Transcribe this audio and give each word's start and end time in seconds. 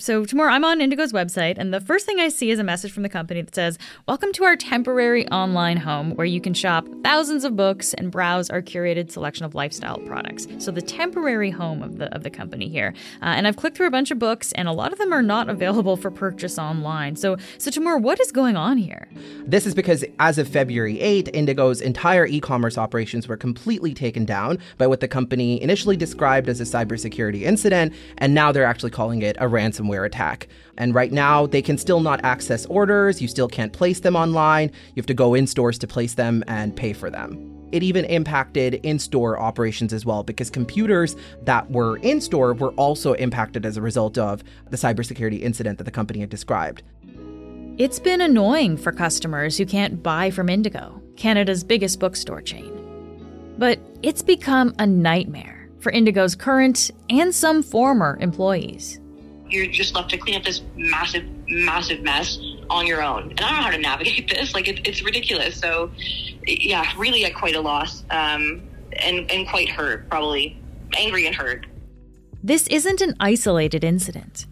So, 0.00 0.24
tomorrow 0.24 0.52
I'm 0.52 0.64
on 0.64 0.80
Indigo's 0.80 1.12
website, 1.12 1.58
and 1.58 1.74
the 1.74 1.80
first 1.80 2.06
thing 2.06 2.20
I 2.20 2.28
see 2.28 2.52
is 2.52 2.60
a 2.60 2.64
message 2.64 2.92
from 2.92 3.02
the 3.02 3.08
company 3.08 3.42
that 3.42 3.54
says, 3.54 3.78
Welcome 4.06 4.32
to 4.34 4.44
our 4.44 4.54
temporary 4.54 5.26
online 5.28 5.76
home 5.76 6.12
where 6.12 6.26
you 6.26 6.40
can 6.40 6.54
shop 6.54 6.86
thousands 7.02 7.42
of 7.42 7.56
books 7.56 7.94
and 7.94 8.12
browse 8.12 8.48
our 8.48 8.62
curated 8.62 9.10
selection 9.10 9.44
of 9.44 9.56
lifestyle 9.56 9.98
products. 9.98 10.46
So, 10.58 10.70
the 10.70 10.82
temporary 10.82 11.50
home 11.50 11.82
of 11.82 11.98
the, 11.98 12.14
of 12.14 12.22
the 12.22 12.30
company 12.30 12.68
here. 12.68 12.94
Uh, 13.22 13.34
and 13.36 13.48
I've 13.48 13.56
clicked 13.56 13.76
through 13.76 13.88
a 13.88 13.90
bunch 13.90 14.12
of 14.12 14.20
books, 14.20 14.52
and 14.52 14.68
a 14.68 14.72
lot 14.72 14.92
of 14.92 15.00
them 15.00 15.12
are 15.12 15.22
not 15.22 15.48
available 15.48 15.96
for 15.96 16.12
purchase 16.12 16.60
online. 16.60 17.16
So, 17.16 17.36
so 17.58 17.68
Temur, 17.68 18.00
what 18.00 18.20
is 18.20 18.30
going 18.30 18.56
on 18.56 18.78
here? 18.78 19.08
This 19.46 19.66
is 19.66 19.74
because 19.74 20.04
as 20.20 20.38
of 20.38 20.46
February 20.46 21.00
8, 21.00 21.28
Indigo's 21.34 21.80
entire 21.80 22.24
e 22.24 22.40
commerce 22.40 22.78
operations 22.78 23.26
were 23.26 23.36
completely 23.36 23.94
taken 23.94 24.24
down 24.24 24.58
by 24.76 24.86
what 24.86 25.00
the 25.00 25.08
company 25.08 25.60
initially 25.60 25.96
described 25.96 26.48
as 26.48 26.60
a 26.60 26.64
cybersecurity 26.64 27.42
incident, 27.42 27.92
and 28.18 28.32
now 28.32 28.52
they're 28.52 28.64
actually 28.64 28.90
calling 28.92 29.22
it 29.22 29.36
a 29.38 29.46
ransomware 29.46 29.87
ransomware 29.88 30.06
attack. 30.06 30.48
And 30.76 30.94
right 30.94 31.12
now, 31.12 31.46
they 31.46 31.62
can 31.62 31.78
still 31.78 32.00
not 32.00 32.24
access 32.24 32.66
orders. 32.66 33.20
You 33.20 33.28
still 33.28 33.48
can't 33.48 33.72
place 33.72 34.00
them 34.00 34.16
online. 34.16 34.70
You 34.94 35.00
have 35.00 35.06
to 35.06 35.14
go 35.14 35.34
in 35.34 35.46
stores 35.46 35.78
to 35.78 35.86
place 35.86 36.14
them 36.14 36.44
and 36.46 36.76
pay 36.76 36.92
for 36.92 37.10
them. 37.10 37.54
It 37.70 37.82
even 37.82 38.06
impacted 38.06 38.74
in 38.82 38.98
store 38.98 39.38
operations 39.38 39.92
as 39.92 40.06
well 40.06 40.22
because 40.22 40.48
computers 40.48 41.16
that 41.42 41.70
were 41.70 41.98
in 41.98 42.20
store 42.20 42.54
were 42.54 42.72
also 42.72 43.12
impacted 43.14 43.66
as 43.66 43.76
a 43.76 43.82
result 43.82 44.16
of 44.16 44.42
the 44.70 44.76
cybersecurity 44.78 45.42
incident 45.42 45.76
that 45.78 45.84
the 45.84 45.90
company 45.90 46.20
had 46.20 46.30
described. 46.30 46.82
It's 47.76 47.98
been 47.98 48.22
annoying 48.22 48.76
for 48.78 48.90
customers 48.90 49.58
who 49.58 49.66
can't 49.66 50.02
buy 50.02 50.30
from 50.30 50.48
Indigo, 50.48 51.00
Canada's 51.16 51.62
biggest 51.62 52.00
bookstore 52.00 52.40
chain. 52.40 52.74
But 53.58 53.78
it's 54.02 54.22
become 54.22 54.74
a 54.78 54.86
nightmare 54.86 55.68
for 55.78 55.92
Indigo's 55.92 56.34
current 56.34 56.90
and 57.10 57.34
some 57.34 57.62
former 57.62 58.16
employees 58.20 58.98
you're 59.50 59.66
just 59.66 59.94
left 59.94 60.10
to 60.10 60.18
clean 60.18 60.36
up 60.36 60.44
this 60.44 60.62
massive, 60.76 61.24
massive 61.48 62.02
mess 62.02 62.38
on 62.70 62.86
your 62.86 63.02
own. 63.02 63.30
And 63.30 63.40
I 63.40 63.48
don't 63.48 63.56
know 63.56 63.62
how 63.62 63.70
to 63.70 63.78
navigate 63.78 64.28
this. 64.34 64.54
Like, 64.54 64.68
it, 64.68 64.86
it's 64.86 65.02
ridiculous. 65.02 65.58
So, 65.58 65.90
yeah, 66.46 66.90
really 66.96 67.24
at 67.24 67.34
quite 67.34 67.54
a 67.54 67.60
loss 67.60 68.04
um, 68.10 68.62
and, 68.92 69.30
and 69.30 69.48
quite 69.48 69.68
hurt, 69.68 70.08
probably 70.08 70.60
angry 70.96 71.26
and 71.26 71.34
hurt. 71.34 71.66
This 72.42 72.66
isn't 72.68 73.00
an 73.00 73.14
isolated 73.20 73.84
incident. 73.84 74.46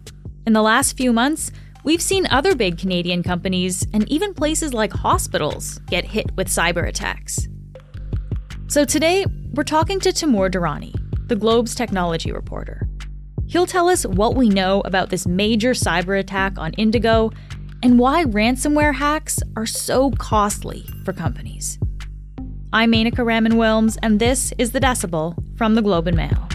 In 0.45 0.53
the 0.53 0.61
last 0.61 0.97
few 0.97 1.11
months, 1.13 1.51
we've 1.83 2.01
seen 2.01 2.27
other 2.27 2.55
big 2.55 2.77
Canadian 2.77 3.23
companies 3.23 3.85
and 3.93 4.07
even 4.09 4.33
places 4.33 4.73
like 4.73 4.91
hospitals 4.91 5.79
get 5.87 6.05
hit 6.05 6.35
with 6.35 6.47
cyber 6.47 6.87
attacks. 6.87 7.47
So 8.67 8.83
today, 8.83 9.25
we're 9.53 9.63
talking 9.63 9.99
to 10.01 10.09
Temur 10.09 10.51
Durrani, 10.51 10.93
the 11.27 11.35
Globe's 11.35 11.73
technology 11.73 12.31
reporter. 12.31 12.86
He'll 13.47 13.65
tell 13.65 13.87
us 13.87 14.05
what 14.05 14.35
we 14.35 14.49
know 14.49 14.81
about 14.81 15.09
this 15.09 15.25
major 15.25 15.71
cyber 15.71 16.19
attack 16.19 16.59
on 16.59 16.73
Indigo 16.73 17.31
and 17.81 17.97
why 17.97 18.25
ransomware 18.25 18.95
hacks 18.95 19.39
are 19.55 19.65
so 19.65 20.11
costly 20.11 20.85
for 21.05 21.13
companies. 21.13 21.79
I'm 22.73 22.91
Menaka 22.91 23.25
Raman 23.25 23.53
Wilms, 23.53 23.97
and 24.03 24.19
this 24.19 24.53
is 24.57 24.73
The 24.73 24.81
Decibel 24.81 25.33
from 25.57 25.75
the 25.75 25.81
Globe 25.81 26.07
and 26.07 26.17
Mail. 26.17 26.49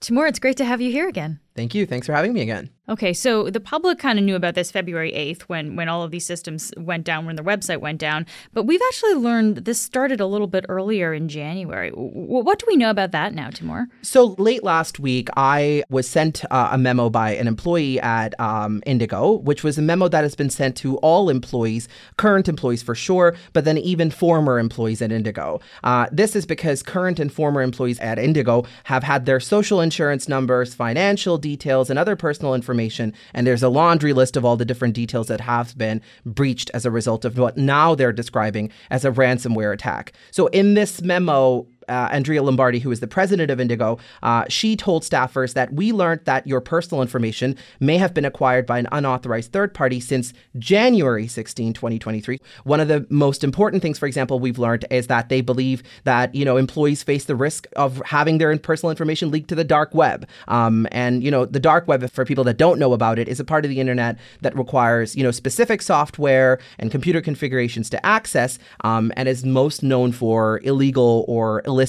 Temur, 0.00 0.28
it's 0.28 0.40
great 0.40 0.56
to 0.56 0.64
have 0.64 0.80
you 0.80 0.90
here 0.90 1.08
again. 1.08 1.38
Thank 1.54 1.74
you. 1.74 1.86
Thanks 1.86 2.06
for 2.06 2.12
having 2.14 2.32
me 2.32 2.40
again. 2.40 2.70
Okay, 2.88 3.12
so 3.12 3.48
the 3.48 3.60
public 3.60 3.98
kind 3.98 4.18
of 4.18 4.24
knew 4.24 4.34
about 4.34 4.56
this 4.56 4.72
February 4.72 5.12
8th 5.12 5.42
when, 5.42 5.76
when 5.76 5.88
all 5.88 6.02
of 6.02 6.10
these 6.10 6.26
systems 6.26 6.72
went 6.76 7.04
down, 7.04 7.26
when 7.26 7.36
the 7.36 7.42
website 7.42 7.80
went 7.80 8.00
down. 8.00 8.26
But 8.52 8.64
we've 8.64 8.82
actually 8.88 9.14
learned 9.14 9.58
this 9.58 9.78
started 9.78 10.20
a 10.20 10.26
little 10.26 10.48
bit 10.48 10.66
earlier 10.68 11.14
in 11.14 11.28
January. 11.28 11.90
what 11.90 12.58
do 12.58 12.66
we 12.66 12.76
know 12.76 12.90
about 12.90 13.12
that 13.12 13.34
now, 13.34 13.50
Temur? 13.50 13.86
So 14.02 14.34
late 14.36 14.64
last 14.64 14.98
week, 14.98 15.28
I 15.36 15.84
was 15.90 16.08
sent 16.08 16.44
uh, 16.50 16.70
a 16.72 16.78
memo 16.78 17.08
by 17.08 17.36
an 17.36 17.46
employee 17.46 18.00
at 18.00 18.38
um, 18.40 18.82
Indigo, 18.84 19.32
which 19.32 19.62
was 19.62 19.78
a 19.78 19.82
memo 19.82 20.08
that 20.08 20.24
has 20.24 20.34
been 20.34 20.50
sent 20.50 20.76
to 20.78 20.96
all 20.98 21.30
employees, 21.30 21.86
current 22.16 22.48
employees 22.48 22.82
for 22.82 22.96
sure, 22.96 23.36
but 23.52 23.64
then 23.64 23.78
even 23.78 24.10
former 24.10 24.58
employees 24.58 25.00
at 25.00 25.12
Indigo. 25.12 25.60
Uh, 25.84 26.08
this 26.10 26.34
is 26.34 26.46
because 26.46 26.82
current 26.82 27.20
and 27.20 27.32
former 27.32 27.62
employees 27.62 28.00
at 28.00 28.18
Indigo 28.18 28.64
have 28.84 29.04
had 29.04 29.24
their 29.24 29.38
social 29.38 29.80
insurance 29.80 30.28
numbers, 30.28 30.74
financial 30.74 31.38
details, 31.42 31.90
and 31.90 31.98
other 31.98 32.16
personal 32.16 32.54
information. 32.54 33.12
And 33.34 33.46
there's 33.46 33.62
a 33.62 33.68
laundry 33.68 34.14
list 34.14 34.38
of 34.38 34.44
all 34.46 34.56
the 34.56 34.64
different 34.64 34.94
details 34.94 35.26
that 35.26 35.42
have 35.42 35.76
been 35.76 36.00
breached 36.24 36.70
as 36.72 36.86
a 36.86 36.90
result 36.90 37.26
of 37.26 37.36
what 37.36 37.58
now 37.58 37.94
they're 37.94 38.12
describing 38.12 38.70
as 38.90 39.04
a 39.04 39.10
ransomware 39.10 39.74
attack. 39.74 40.12
So 40.30 40.46
in 40.46 40.72
this 40.72 41.02
memo, 41.02 41.66
uh, 41.92 42.08
Andrea 42.10 42.42
Lombardi, 42.42 42.78
who 42.78 42.90
is 42.90 43.00
the 43.00 43.06
president 43.06 43.50
of 43.50 43.60
Indigo, 43.60 43.98
uh, 44.22 44.44
she 44.48 44.74
told 44.76 45.02
staffers 45.02 45.52
that 45.54 45.72
we 45.72 45.92
learned 45.92 46.22
that 46.24 46.46
your 46.46 46.60
personal 46.60 47.02
information 47.02 47.56
may 47.80 47.98
have 47.98 48.14
been 48.14 48.24
acquired 48.24 48.66
by 48.66 48.78
an 48.78 48.88
unauthorized 48.90 49.52
third 49.52 49.74
party 49.74 50.00
since 50.00 50.32
January 50.58 51.28
16, 51.28 51.74
2023. 51.74 52.40
One 52.64 52.80
of 52.80 52.88
the 52.88 53.06
most 53.10 53.44
important 53.44 53.82
things, 53.82 53.98
for 53.98 54.06
example, 54.06 54.40
we've 54.40 54.58
learned 54.58 54.86
is 54.90 55.08
that 55.08 55.28
they 55.28 55.42
believe 55.42 55.82
that 56.04 56.34
you 56.34 56.44
know 56.44 56.56
employees 56.56 57.02
face 57.02 57.24
the 57.26 57.36
risk 57.36 57.66
of 57.76 58.00
having 58.06 58.38
their 58.38 58.56
personal 58.58 58.90
information 58.90 59.30
leaked 59.30 59.48
to 59.48 59.54
the 59.54 59.64
dark 59.64 59.94
web. 59.94 60.26
Um, 60.48 60.88
and 60.92 61.22
you 61.22 61.30
know 61.30 61.44
the 61.44 61.60
dark 61.60 61.86
web, 61.86 62.10
for 62.10 62.24
people 62.24 62.44
that 62.44 62.56
don't 62.56 62.78
know 62.78 62.94
about 62.94 63.18
it, 63.18 63.28
is 63.28 63.38
a 63.38 63.44
part 63.44 63.64
of 63.64 63.68
the 63.68 63.80
internet 63.80 64.18
that 64.40 64.56
requires 64.56 65.14
you 65.14 65.22
know 65.22 65.30
specific 65.30 65.82
software 65.82 66.58
and 66.78 66.90
computer 66.90 67.20
configurations 67.20 67.90
to 67.90 68.06
access, 68.06 68.58
um, 68.82 69.12
and 69.16 69.28
is 69.28 69.44
most 69.44 69.82
known 69.82 70.12
for 70.12 70.60
illegal 70.64 71.24
or 71.28 71.62
illicit 71.66 71.81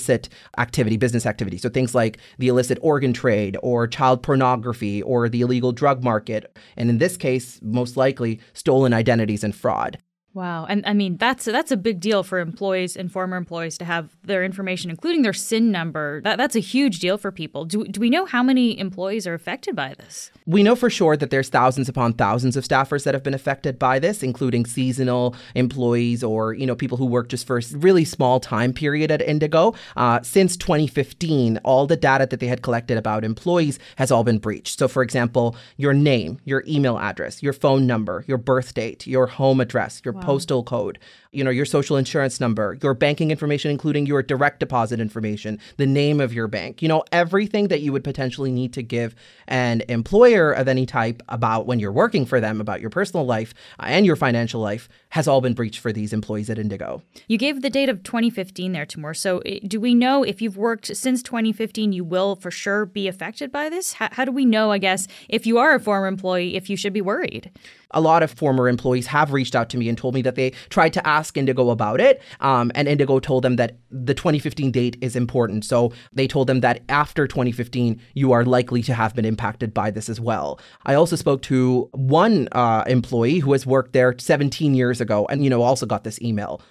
activity, 0.58 0.98
business 0.98 1.26
activity. 1.26 1.58
So 1.58 1.70
things 1.70 1.96
like 1.96 2.18
the 2.38 2.48
illicit 2.48 2.78
organ 2.82 3.14
trade 3.14 3.58
or 3.62 3.88
child 3.88 4.24
pornography 4.24 5.02
or 5.02 5.30
the 5.30 5.42
illegal 5.42 5.72
drug 5.72 6.04
market. 6.04 6.58
And 6.78 6.90
in 6.90 6.98
this 6.98 7.18
case, 7.18 7.60
most 7.62 7.98
likely 7.98 8.40
stolen 8.54 8.94
identities 8.94 9.44
and 9.44 9.56
fraud. 9.56 9.98
Wow, 10.34 10.66
and 10.66 10.84
I 10.88 10.94
mean 10.94 11.18
that's 11.18 11.46
that's 11.46 11.72
a 11.72 11.78
big 11.78 12.00
deal 12.00 12.24
for 12.24 12.40
employees 12.40 12.98
and 12.98 13.12
former 13.12 13.38
employees 13.38 13.78
to 13.78 13.86
have 13.86 14.18
their 14.24 14.44
information, 14.44 14.90
including 14.90 15.22
their 15.22 15.34
SIN 15.34 15.72
number. 15.72 16.22
That 16.22 16.40
that's 16.40 16.56
a 16.56 16.60
huge 16.60 17.00
deal 17.00 17.20
for 17.20 17.32
people. 17.32 17.66
Do 17.66 17.86
do 17.86 18.00
we 18.00 18.10
know 18.10 18.26
how 18.26 18.42
many 18.42 18.78
employees 18.80 19.28
are 19.28 19.36
affected 19.36 19.76
by 19.76 19.94
this? 19.94 20.32
We 20.48 20.64
know 20.64 20.76
for 20.76 20.90
sure 20.90 21.16
that 21.18 21.30
there's 21.30 21.50
thousands 21.50 21.88
upon 21.88 22.14
thousands 22.14 22.58
of 22.58 22.64
staffers 22.64 23.04
that 23.04 23.14
have 23.14 23.22
been 23.22 23.36
affected 23.36 23.78
by 23.78 24.00
this, 24.00 24.24
including 24.24 24.66
seasonal 24.66 25.36
employees 25.54 26.24
or 26.24 26.54
you 26.54 26.66
know 26.66 26.76
people 26.76 26.98
who 26.98 27.06
work 27.06 27.30
just 27.30 27.46
for 27.46 27.60
a 27.60 27.62
really 27.74 28.04
small 28.04 28.40
time 28.40 28.74
period 28.74 29.12
at 29.12 29.22
Indigo. 29.22 29.76
Uh, 29.96 30.20
since 30.24 30.58
2015, 30.58 31.60
all 31.64 31.86
the 31.86 31.96
data 31.96 32.26
that 32.26 32.40
they 32.40 32.48
had 32.48 32.64
collected 32.64 32.98
about 32.98 33.24
employees 33.24 33.78
has 33.98 34.10
all 34.12 34.24
been 34.24 34.40
breached. 34.40 34.80
So, 34.80 34.88
for 34.88 35.04
example, 35.04 35.56
your 35.78 35.94
name, 35.94 36.40
your 36.44 36.64
email 36.68 36.98
address, 36.98 37.44
your 37.44 37.54
phone 37.54 37.86
number, 37.86 38.26
your 38.28 38.40
birth 38.40 38.74
date, 38.74 39.06
your 39.06 39.28
home 39.28 39.62
address, 39.62 40.02
your 40.04 40.16
wow 40.16 40.23
postal 40.24 40.64
code, 40.64 41.00
you 41.32 41.44
know, 41.44 41.50
your 41.50 41.66
social 41.66 41.98
insurance 41.98 42.40
number, 42.40 42.78
your 42.82 42.94
banking 42.94 43.32
information, 43.32 43.72
including 43.72 44.06
your 44.06 44.22
direct 44.22 44.60
deposit 44.60 45.00
information, 45.00 45.60
the 45.78 45.86
name 45.86 46.22
of 46.22 46.34
your 46.34 46.48
bank, 46.48 46.82
you 46.82 46.88
know, 46.88 47.04
everything 47.12 47.68
that 47.68 47.82
you 47.82 47.92
would 47.92 48.04
potentially 48.04 48.52
need 48.52 48.74
to 48.74 48.84
give 48.84 49.16
an 49.48 49.82
employer 49.90 50.52
of 50.52 50.68
any 50.68 50.86
type 50.86 51.22
about 51.30 51.66
when 51.66 51.80
you're 51.80 51.92
working 51.92 52.26
for 52.26 52.40
them, 52.40 52.62
about 52.62 52.82
your 52.82 52.90
personal 52.90 53.26
life 53.26 53.54
uh, 53.80 53.86
and 53.88 54.06
your 54.06 54.16
financial 54.16 54.62
life, 54.62 54.88
has 55.10 55.28
all 55.28 55.42
been 55.42 55.54
breached 55.54 55.80
for 55.80 55.92
these 55.92 56.14
employees 56.14 56.50
at 56.50 56.58
Indigo. 56.58 57.02
You 57.28 57.38
gave 57.38 57.62
the 57.62 57.70
date 57.70 57.90
of 57.90 58.04
2015 58.04 58.72
there, 58.72 58.86
Temur. 58.86 59.16
So 59.16 59.42
do 59.68 59.80
we 59.80 59.94
know 59.94 60.24
if 60.24 60.42
you've 60.42 60.58
worked 60.58 60.96
since 60.96 61.22
2015, 61.24 61.94
you 61.94 62.04
will 62.04 62.36
for 62.36 62.52
sure 62.52 62.86
be 62.86 63.08
affected 63.08 63.52
by 63.52 63.70
this? 63.70 63.94
How, 63.94 64.10
how 64.12 64.26
do 64.26 64.32
we 64.32 64.46
know, 64.46 64.72
I 64.72 64.78
guess, 64.78 65.08
if 65.30 65.46
you 65.46 65.58
are 65.58 65.76
a 65.76 65.80
former 65.80 66.08
employee, 66.08 66.56
if 66.56 66.70
you 66.70 66.78
should 66.78 66.94
be 66.94 67.02
worried? 67.02 67.52
A 67.92 68.02
lot 68.02 68.24
of 68.24 68.32
former 68.32 68.68
employees 68.68 69.08
have 69.08 69.34
reached 69.34 69.56
out 69.56 69.70
to 69.70 69.78
me 69.78 69.88
and 69.88 69.98
told 69.98 70.13
me 70.14 70.22
that 70.22 70.36
they 70.36 70.52
tried 70.70 70.94
to 70.94 71.08
ask 71.08 71.38
Indigo 71.38 71.70
about 71.70 72.00
it. 72.00 72.22
Um, 72.40 72.72
and 72.76 72.88
Indigo 72.88 73.20
told 73.20 73.44
them 73.44 73.56
that 73.58 73.78
the 73.90 74.14
2015 74.14 74.72
date 74.72 74.98
is 75.02 75.16
important. 75.16 75.66
So 75.66 75.92
they 76.14 76.28
told 76.28 76.48
them 76.48 76.62
that 76.62 76.82
after 76.90 77.28
2015, 77.28 78.00
you 78.14 78.32
are 78.32 78.46
likely 78.46 78.82
to 78.84 78.94
have 78.94 79.16
been 79.16 79.26
impacted 79.26 79.74
by 79.74 79.92
this 79.92 80.10
as 80.10 80.20
well. 80.20 80.60
I 80.86 80.94
also 80.94 81.16
spoke 81.16 81.42
to 81.44 81.90
one 81.94 82.48
uh, 82.52 82.84
employee 82.88 83.40
who 83.40 83.52
has 83.54 83.66
worked 83.66 83.94
there 83.94 84.16
17 84.18 84.74
years 84.74 85.02
ago 85.02 85.26
and, 85.30 85.44
you 85.44 85.50
know, 85.50 85.62
also 85.62 85.86
got 85.86 86.04
this 86.04 86.22
email. 86.22 86.62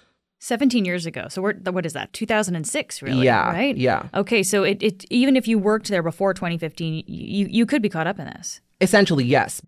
17 0.43 0.83
years 0.83 1.05
ago. 1.05 1.27
So 1.29 1.41
what 1.41 1.85
is 1.85 1.93
that? 1.93 2.11
2006, 2.11 3.01
really? 3.01 3.25
Yeah. 3.25 3.49
Right? 3.49 3.77
Yeah. 3.77 4.09
Okay. 4.13 4.43
So 4.43 4.63
it, 4.63 4.83
it 4.83 5.05
even 5.09 5.37
if 5.37 5.47
you 5.47 5.57
worked 5.57 5.87
there 5.87 6.03
before 6.03 6.33
2015, 6.33 7.05
you, 7.07 7.47
you 7.49 7.65
could 7.65 7.81
be 7.81 7.87
caught 7.87 8.07
up 8.07 8.19
in 8.19 8.25
this. 8.25 8.59
Essentially, 8.81 9.23
yes. 9.23 9.61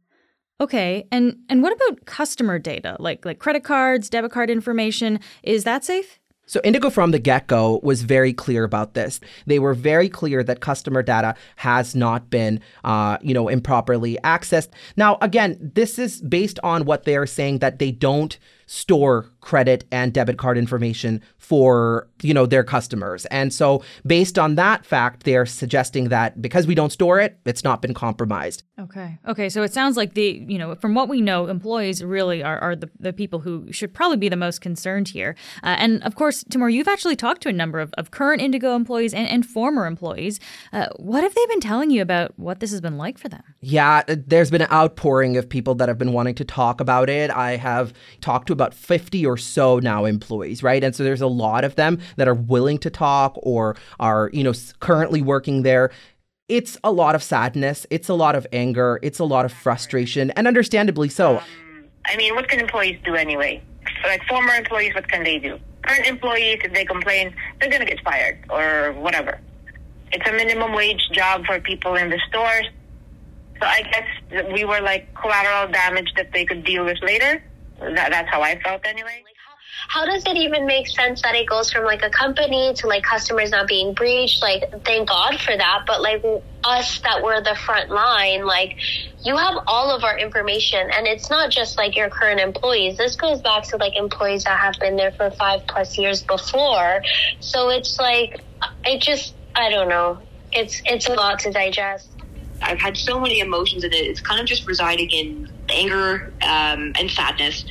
Okay, 0.62 1.06
and 1.12 1.38
and 1.50 1.62
what 1.62 1.74
about 1.74 2.06
customer 2.06 2.60
data, 2.60 2.96
like 3.00 3.26
like 3.26 3.40
credit 3.40 3.64
cards, 3.64 4.10
debit 4.10 4.32
card 4.32 4.50
information? 4.50 5.20
Is 5.44 5.66
that 5.66 5.84
safe? 5.84 6.20
So 6.48 6.62
Indigo 6.64 6.92
from 6.92 7.10
the 7.10 7.18
get-go 7.18 7.80
was 7.82 8.04
very 8.04 8.32
clear 8.32 8.64
about 8.64 8.94
this. 8.94 9.20
They 9.48 9.58
were 9.58 9.74
very 9.74 10.08
clear 10.08 10.44
that 10.44 10.60
customer 10.60 11.02
data 11.02 11.34
has 11.56 11.96
not 11.96 12.30
been, 12.30 12.62
uh, 12.84 13.18
you 13.22 13.34
know, 13.34 13.48
improperly 13.48 14.20
accessed. 14.24 14.70
Now, 14.96 15.18
again, 15.22 15.58
this 15.74 15.98
is 15.98 16.22
based 16.22 16.60
on 16.62 16.86
what 16.86 17.06
they 17.06 17.16
are 17.16 17.26
saying 17.26 17.60
that 17.60 17.80
they 17.80 17.92
don't 17.92 18.38
store 18.66 19.30
credit 19.42 19.86
and 19.92 20.14
debit 20.14 20.38
card 20.38 20.58
information 20.58 21.22
for 21.38 22.08
you 22.22 22.34
know 22.34 22.46
their 22.46 22.64
customers. 22.64 23.26
And 23.28 23.54
so 23.54 23.84
based 24.06 24.40
on 24.40 24.56
that 24.56 24.86
fact 24.86 25.24
they're 25.24 25.46
suggesting 25.46 26.10
that 26.10 26.42
because 26.42 26.66
we 26.66 26.76
don't 26.76 26.92
store 26.92 27.20
it 27.20 27.38
it's 27.46 27.64
not 27.64 27.82
been 27.82 27.94
compromised. 27.94 28.64
Okay. 28.80 29.20
Okay. 29.28 29.50
So 29.50 29.62
it 29.64 29.74
sounds 29.74 29.98
like 29.98 30.16
the 30.16 30.44
you 30.48 30.58
know 30.58 30.76
from 30.76 30.96
what 30.96 31.10
we 31.10 31.22
know 31.22 31.48
employees 31.48 32.04
really 32.04 32.44
are, 32.44 32.60
are 32.60 32.76
the, 32.76 32.90
the 33.00 33.14
people 33.14 33.40
who 33.40 33.72
should 33.72 33.94
probably 33.94 34.18
be 34.18 34.30
the 34.30 34.36
most 34.36 34.62
concerned 34.62 35.10
here. 35.10 35.36
Uh, 35.64 35.76
and 35.78 36.04
of 36.04 36.16
course 36.16 36.44
Temur 36.46 36.74
you've 36.74 36.88
actually 36.88 37.16
talked 37.16 37.42
to 37.44 37.50
a 37.50 37.54
number 37.54 37.80
of, 37.80 37.94
of 37.98 38.12
current 38.12 38.42
indigo 38.42 38.76
employees 38.76 39.14
and, 39.14 39.28
and 39.28 39.46
former 39.46 39.86
employees. 39.86 40.40
Uh, 40.74 40.88
what 40.96 41.24
have 41.24 41.36
they 41.36 41.46
been 41.48 41.60
telling 41.60 41.92
you 41.92 42.02
about 42.02 42.38
what 42.38 42.60
this 42.60 42.72
has 42.72 42.82
been 42.82 42.98
like 42.98 43.18
for 43.18 43.30
them 43.30 43.44
yeah 43.66 44.04
there's 44.08 44.52
been 44.52 44.62
an 44.62 44.72
outpouring 44.72 45.38
of 45.38 45.50
people 45.50 45.76
that 45.76 45.90
have 45.90 45.98
been 45.98 46.14
wanting 46.14 46.36
to 46.36 46.46
talk 46.46 46.80
about 46.80 47.10
it 47.10 47.30
i 47.32 47.56
have 47.56 47.94
talked 48.22 48.48
to 48.48 48.54
about 48.54 48.74
50 48.74 49.26
or 49.26 49.38
so 49.38 49.80
now 49.80 50.06
employees 50.06 50.64
right 50.64 50.84
and 50.84 50.96
so 50.96 51.04
there's 51.04 51.22
a 51.22 51.28
lot 51.28 51.64
of 51.64 51.76
them 51.76 52.00
that 52.16 52.28
are 52.28 52.34
willing 52.34 52.78
to 52.80 52.90
talk 52.90 53.34
or 53.38 53.76
are, 54.00 54.30
you 54.34 54.44
know, 54.44 54.54
currently 54.80 55.22
working 55.22 55.64
there. 55.64 55.92
It's 56.48 56.78
a 56.84 56.92
lot 56.92 57.16
of 57.16 57.24
sadness, 57.24 57.88
it's 57.90 58.08
a 58.08 58.14
lot 58.14 58.36
of 58.36 58.46
anger, 58.54 59.00
it's 59.02 59.20
a 59.20 59.26
lot 59.26 59.46
of 59.46 59.52
frustration, 59.52 60.32
and 60.32 60.48
understandably 60.48 61.10
so. 61.10 61.38
Um, 61.38 61.44
I 62.06 62.16
mean, 62.18 62.36
what 62.36 62.48
can 62.48 62.60
employees 62.60 63.00
do 63.04 63.16
anyway? 63.16 63.64
Like 64.04 64.24
former 64.26 64.54
employees, 64.54 64.94
what 64.94 65.08
can 65.08 65.24
they 65.24 65.40
do? 65.40 65.60
Current 65.82 66.06
employees, 66.06 66.60
if 66.64 66.74
they 66.74 66.86
complain, 66.86 67.34
they're 67.60 67.70
going 67.70 67.82
to 67.82 67.88
get 67.88 68.04
fired 68.04 68.46
or 68.50 68.94
whatever. 68.94 69.40
It's 70.12 70.28
a 70.28 70.32
minimum 70.32 70.74
wage 70.74 71.10
job 71.12 71.46
for 71.46 71.60
people 71.60 71.96
in 71.96 72.10
the 72.10 72.20
stores. 72.30 72.68
So 73.60 73.66
I 73.66 73.82
guess 73.84 74.46
we 74.54 74.66
were 74.66 74.82
like 74.82 75.14
collateral 75.16 75.72
damage 75.72 76.14
that 76.18 76.32
they 76.34 76.46
could 76.46 76.64
deal 76.64 76.86
with 76.86 77.02
later. 77.02 77.44
That, 77.80 78.12
that's 78.12 78.30
how 78.30 78.42
I 78.42 78.60
felt 78.62 78.86
anyway 78.86 79.24
how 79.88 80.06
does 80.06 80.26
it 80.26 80.36
even 80.36 80.66
make 80.66 80.88
sense 80.88 81.22
that 81.22 81.36
it 81.36 81.48
goes 81.48 81.72
from 81.72 81.84
like 81.86 82.04
a 82.04 82.10
company 82.10 82.74
to 82.76 82.88
like 82.88 83.04
customers 83.04 83.52
not 83.52 83.68
being 83.68 83.94
breached? 83.94 84.42
Like, 84.42 84.84
thank 84.84 85.10
God 85.10 85.40
for 85.40 85.56
that. 85.56 85.84
But 85.86 86.02
like 86.02 86.24
us 86.64 87.00
that 87.02 87.24
were 87.24 87.42
the 87.42 87.56
front 87.56 87.90
line, 87.90 88.46
like 88.46 88.78
you 89.24 89.38
have 89.38 89.56
all 89.68 89.96
of 89.96 90.04
our 90.04 90.18
information 90.18 90.90
and 90.92 91.08
it's 91.08 91.30
not 91.30 91.52
just 91.52 91.78
like 91.78 91.96
your 91.96 92.10
current 92.10 92.40
employees. 92.40 92.98
This 92.98 93.16
goes 93.16 93.42
back 93.42 93.64
to 93.66 93.78
like 93.78 93.96
employees 93.96 94.44
that 94.46 94.60
have 94.60 94.76
been 94.80 94.96
there 94.96 95.12
for 95.12 95.30
five 95.32 95.62
plus 95.68 95.98
years 95.98 96.24
before. 96.24 97.02
So 97.40 97.70
it's 97.70 98.00
like, 98.00 98.42
it 98.84 99.02
just, 99.02 99.36
I 99.56 99.70
don't 99.70 99.90
know. 99.90 100.20
It's, 100.52 100.82
it's 100.86 101.08
a 101.08 101.14
lot 101.14 101.40
to 101.40 101.52
digest. 101.52 102.10
I've 102.62 102.80
had 102.80 102.98
so 102.98 103.20
many 103.20 103.40
emotions 103.40 103.84
in 103.84 103.94
it. 103.94 104.06
It's 104.06 104.22
kind 104.22 104.40
of 104.40 104.46
just 104.46 104.68
residing 104.68 105.10
in 105.10 105.52
anger 105.70 106.34
um, 106.42 106.94
and 106.98 107.10
sadness. 107.10 107.66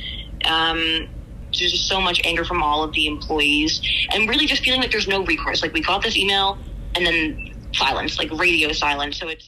Um, 0.45 1.07
there's 1.47 1.71
just 1.71 1.87
so 1.87 2.01
much 2.01 2.21
anger 2.23 2.43
from 2.43 2.61
all 2.61 2.83
of 2.83 2.93
the 2.93 3.07
employees 3.07 3.81
and 4.13 4.29
really 4.29 4.45
just 4.45 4.63
feeling 4.63 4.81
like 4.81 4.91
there's 4.91 5.07
no 5.07 5.23
recourse. 5.23 5.61
Like 5.61 5.73
we 5.73 5.81
got 5.81 6.03
this 6.03 6.17
email 6.17 6.57
and 6.95 7.05
then 7.05 7.55
silence, 7.73 8.17
like 8.17 8.31
radio 8.31 8.71
silence. 8.71 9.17
So 9.17 9.27
it's 9.27 9.47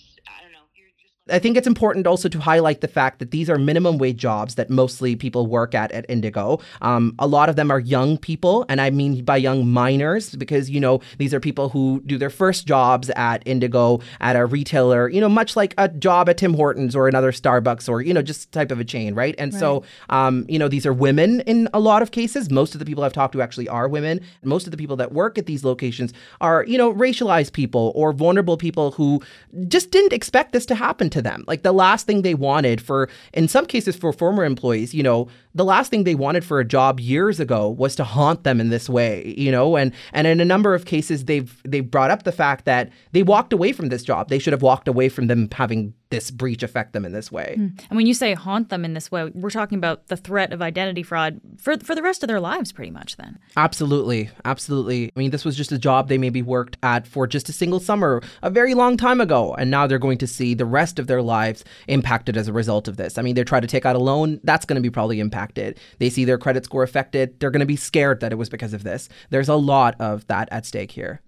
I 1.29 1.39
think 1.39 1.57
it's 1.57 1.67
important 1.67 2.07
also 2.07 2.29
to 2.29 2.39
highlight 2.39 2.81
the 2.81 2.87
fact 2.87 3.19
that 3.19 3.31
these 3.31 3.49
are 3.49 3.57
minimum 3.57 3.97
wage 3.97 4.17
jobs 4.17 4.55
that 4.55 4.69
mostly 4.69 5.15
people 5.15 5.47
work 5.47 5.75
at 5.75 5.91
at 5.91 6.05
Indigo. 6.09 6.59
Um, 6.81 7.15
a 7.19 7.27
lot 7.27 7.49
of 7.49 7.55
them 7.55 7.71
are 7.71 7.79
young 7.79 8.17
people, 8.17 8.65
and 8.69 8.79
I 8.79 8.89
mean 8.89 9.23
by 9.23 9.37
young 9.37 9.67
minors 9.67 10.35
because 10.35 10.69
you 10.69 10.79
know 10.79 11.01
these 11.17 11.33
are 11.33 11.39
people 11.39 11.69
who 11.69 12.01
do 12.05 12.17
their 12.17 12.29
first 12.29 12.67
jobs 12.67 13.09
at 13.11 13.43
Indigo 13.45 13.99
at 14.21 14.35
a 14.35 14.45
retailer. 14.45 15.09
You 15.09 15.21
know, 15.21 15.29
much 15.29 15.55
like 15.55 15.73
a 15.77 15.87
job 15.89 16.29
at 16.29 16.37
Tim 16.37 16.53
Hortons 16.53 16.95
or 16.95 17.07
another 17.07 17.31
Starbucks 17.31 17.89
or 17.89 18.01
you 18.01 18.13
know 18.13 18.21
just 18.21 18.51
type 18.51 18.71
of 18.71 18.79
a 18.79 18.85
chain, 18.85 19.13
right? 19.13 19.35
And 19.37 19.53
right. 19.53 19.59
so 19.59 19.83
um, 20.09 20.45
you 20.47 20.59
know 20.59 20.67
these 20.67 20.85
are 20.85 20.93
women 20.93 21.41
in 21.41 21.69
a 21.73 21.79
lot 21.79 22.01
of 22.01 22.11
cases. 22.11 22.49
Most 22.49 22.75
of 22.75 22.79
the 22.79 22.85
people 22.85 23.03
I've 23.03 23.13
talked 23.13 23.33
to 23.33 23.41
actually 23.41 23.67
are 23.67 23.87
women. 23.87 24.21
Most 24.43 24.67
of 24.67 24.71
the 24.71 24.77
people 24.77 24.95
that 24.97 25.11
work 25.11 25.37
at 25.37 25.45
these 25.45 25.63
locations 25.63 26.13
are 26.41 26.63
you 26.65 26.77
know 26.77 26.93
racialized 26.93 27.53
people 27.53 27.91
or 27.95 28.13
vulnerable 28.13 28.57
people 28.57 28.91
who 28.91 29.21
just 29.67 29.91
didn't 29.91 30.13
expect 30.13 30.51
this 30.51 30.65
to 30.65 30.75
happen 30.75 31.09
to 31.09 31.16
them. 31.21 31.43
Like 31.47 31.63
the 31.63 31.71
last 31.71 32.05
thing 32.05 32.21
they 32.21 32.33
wanted 32.33 32.81
for, 32.81 33.09
in 33.33 33.47
some 33.47 33.65
cases, 33.65 33.95
for 33.95 34.13
former 34.13 34.45
employees, 34.45 34.93
you 34.93 35.03
know, 35.03 35.27
the 35.57 35.65
last 35.65 35.89
thing 35.89 36.03
they 36.03 36.15
wanted 36.15 36.45
for 36.45 36.59
a 36.59 36.65
job 36.65 36.99
years 36.99 37.39
ago 37.39 37.67
was 37.67 37.95
to 37.95 38.03
haunt 38.03 38.43
them 38.43 38.61
in 38.61 38.69
this 38.69 38.87
way, 38.87 39.33
you 39.35 39.51
know, 39.51 39.75
and 39.75 39.91
and 40.13 40.27
in 40.27 40.39
a 40.39 40.45
number 40.45 40.75
of 40.75 40.85
cases 40.85 41.25
they've 41.25 41.61
they've 41.63 41.89
brought 41.89 42.11
up 42.11 42.23
the 42.23 42.31
fact 42.31 42.65
that 42.65 42.91
they 43.11 43.23
walked 43.23 43.51
away 43.51 43.71
from 43.71 43.89
this 43.89 44.03
job. 44.03 44.29
They 44.29 44.37
should 44.37 44.53
have 44.53 44.61
walked 44.61 44.87
away 44.87 45.09
from 45.09 45.27
them 45.27 45.49
having 45.51 45.93
this 46.09 46.31
breach 46.31 46.63
affect 46.63 46.93
them 46.93 47.03
in 47.03 47.11
this 47.11 47.31
way. 47.31 47.55
Mm. 47.59 47.81
And 47.89 47.97
when 47.97 48.05
you 48.05 48.13
say 48.13 48.33
haunt 48.33 48.69
them 48.69 48.85
in 48.85 48.93
this 48.93 49.11
way, 49.11 49.29
we're 49.33 49.49
talking 49.49 49.77
about 49.77 50.07
the 50.07 50.15
threat 50.15 50.53
of 50.53 50.61
identity 50.61 51.03
fraud 51.03 51.41
for 51.57 51.77
for 51.79 51.95
the 51.95 52.03
rest 52.03 52.23
of 52.23 52.27
their 52.27 52.39
lives 52.39 52.71
pretty 52.71 52.91
much 52.91 53.17
then. 53.17 53.39
Absolutely. 53.57 54.29
Absolutely. 54.45 55.11
I 55.15 55.19
mean, 55.19 55.31
this 55.31 55.43
was 55.43 55.57
just 55.57 55.71
a 55.71 55.79
job 55.79 56.07
they 56.07 56.19
maybe 56.19 56.43
worked 56.43 56.77
at 56.83 57.07
for 57.07 57.25
just 57.25 57.49
a 57.49 57.53
single 57.53 57.79
summer 57.79 58.21
a 58.43 58.51
very 58.51 58.75
long 58.75 58.95
time 58.95 59.19
ago 59.19 59.55
and 59.55 59.71
now 59.71 59.87
they're 59.87 59.97
going 59.97 60.19
to 60.19 60.27
see 60.27 60.53
the 60.53 60.65
rest 60.65 60.99
of 60.99 61.07
their 61.07 61.23
lives 61.23 61.65
impacted 61.87 62.37
as 62.37 62.47
a 62.47 62.53
result 62.53 62.87
of 62.87 62.97
this. 62.97 63.17
I 63.17 63.23
mean, 63.23 63.33
they 63.33 63.43
try 63.43 63.59
to 63.59 63.67
take 63.67 63.85
out 63.85 63.95
a 63.95 63.99
loan, 63.99 64.39
that's 64.43 64.65
going 64.65 64.75
to 64.75 64.81
be 64.81 64.91
probably 64.91 65.19
impacted. 65.19 65.46
They 65.55 66.09
see 66.09 66.25
their 66.25 66.37
credit 66.37 66.65
score 66.65 66.83
affected, 66.83 67.39
they're 67.39 67.51
going 67.51 67.61
to 67.61 67.65
be 67.65 67.75
scared 67.75 68.19
that 68.19 68.31
it 68.31 68.35
was 68.35 68.49
because 68.49 68.73
of 68.73 68.83
this. 68.83 69.09
There's 69.29 69.49
a 69.49 69.55
lot 69.55 69.95
of 69.99 70.27
that 70.27 70.47
at 70.51 70.65
stake 70.65 70.91
here. 70.91 71.21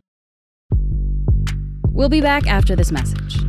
We'll 1.87 2.09
be 2.09 2.21
back 2.21 2.47
after 2.47 2.75
this 2.75 2.91
message. 2.91 3.48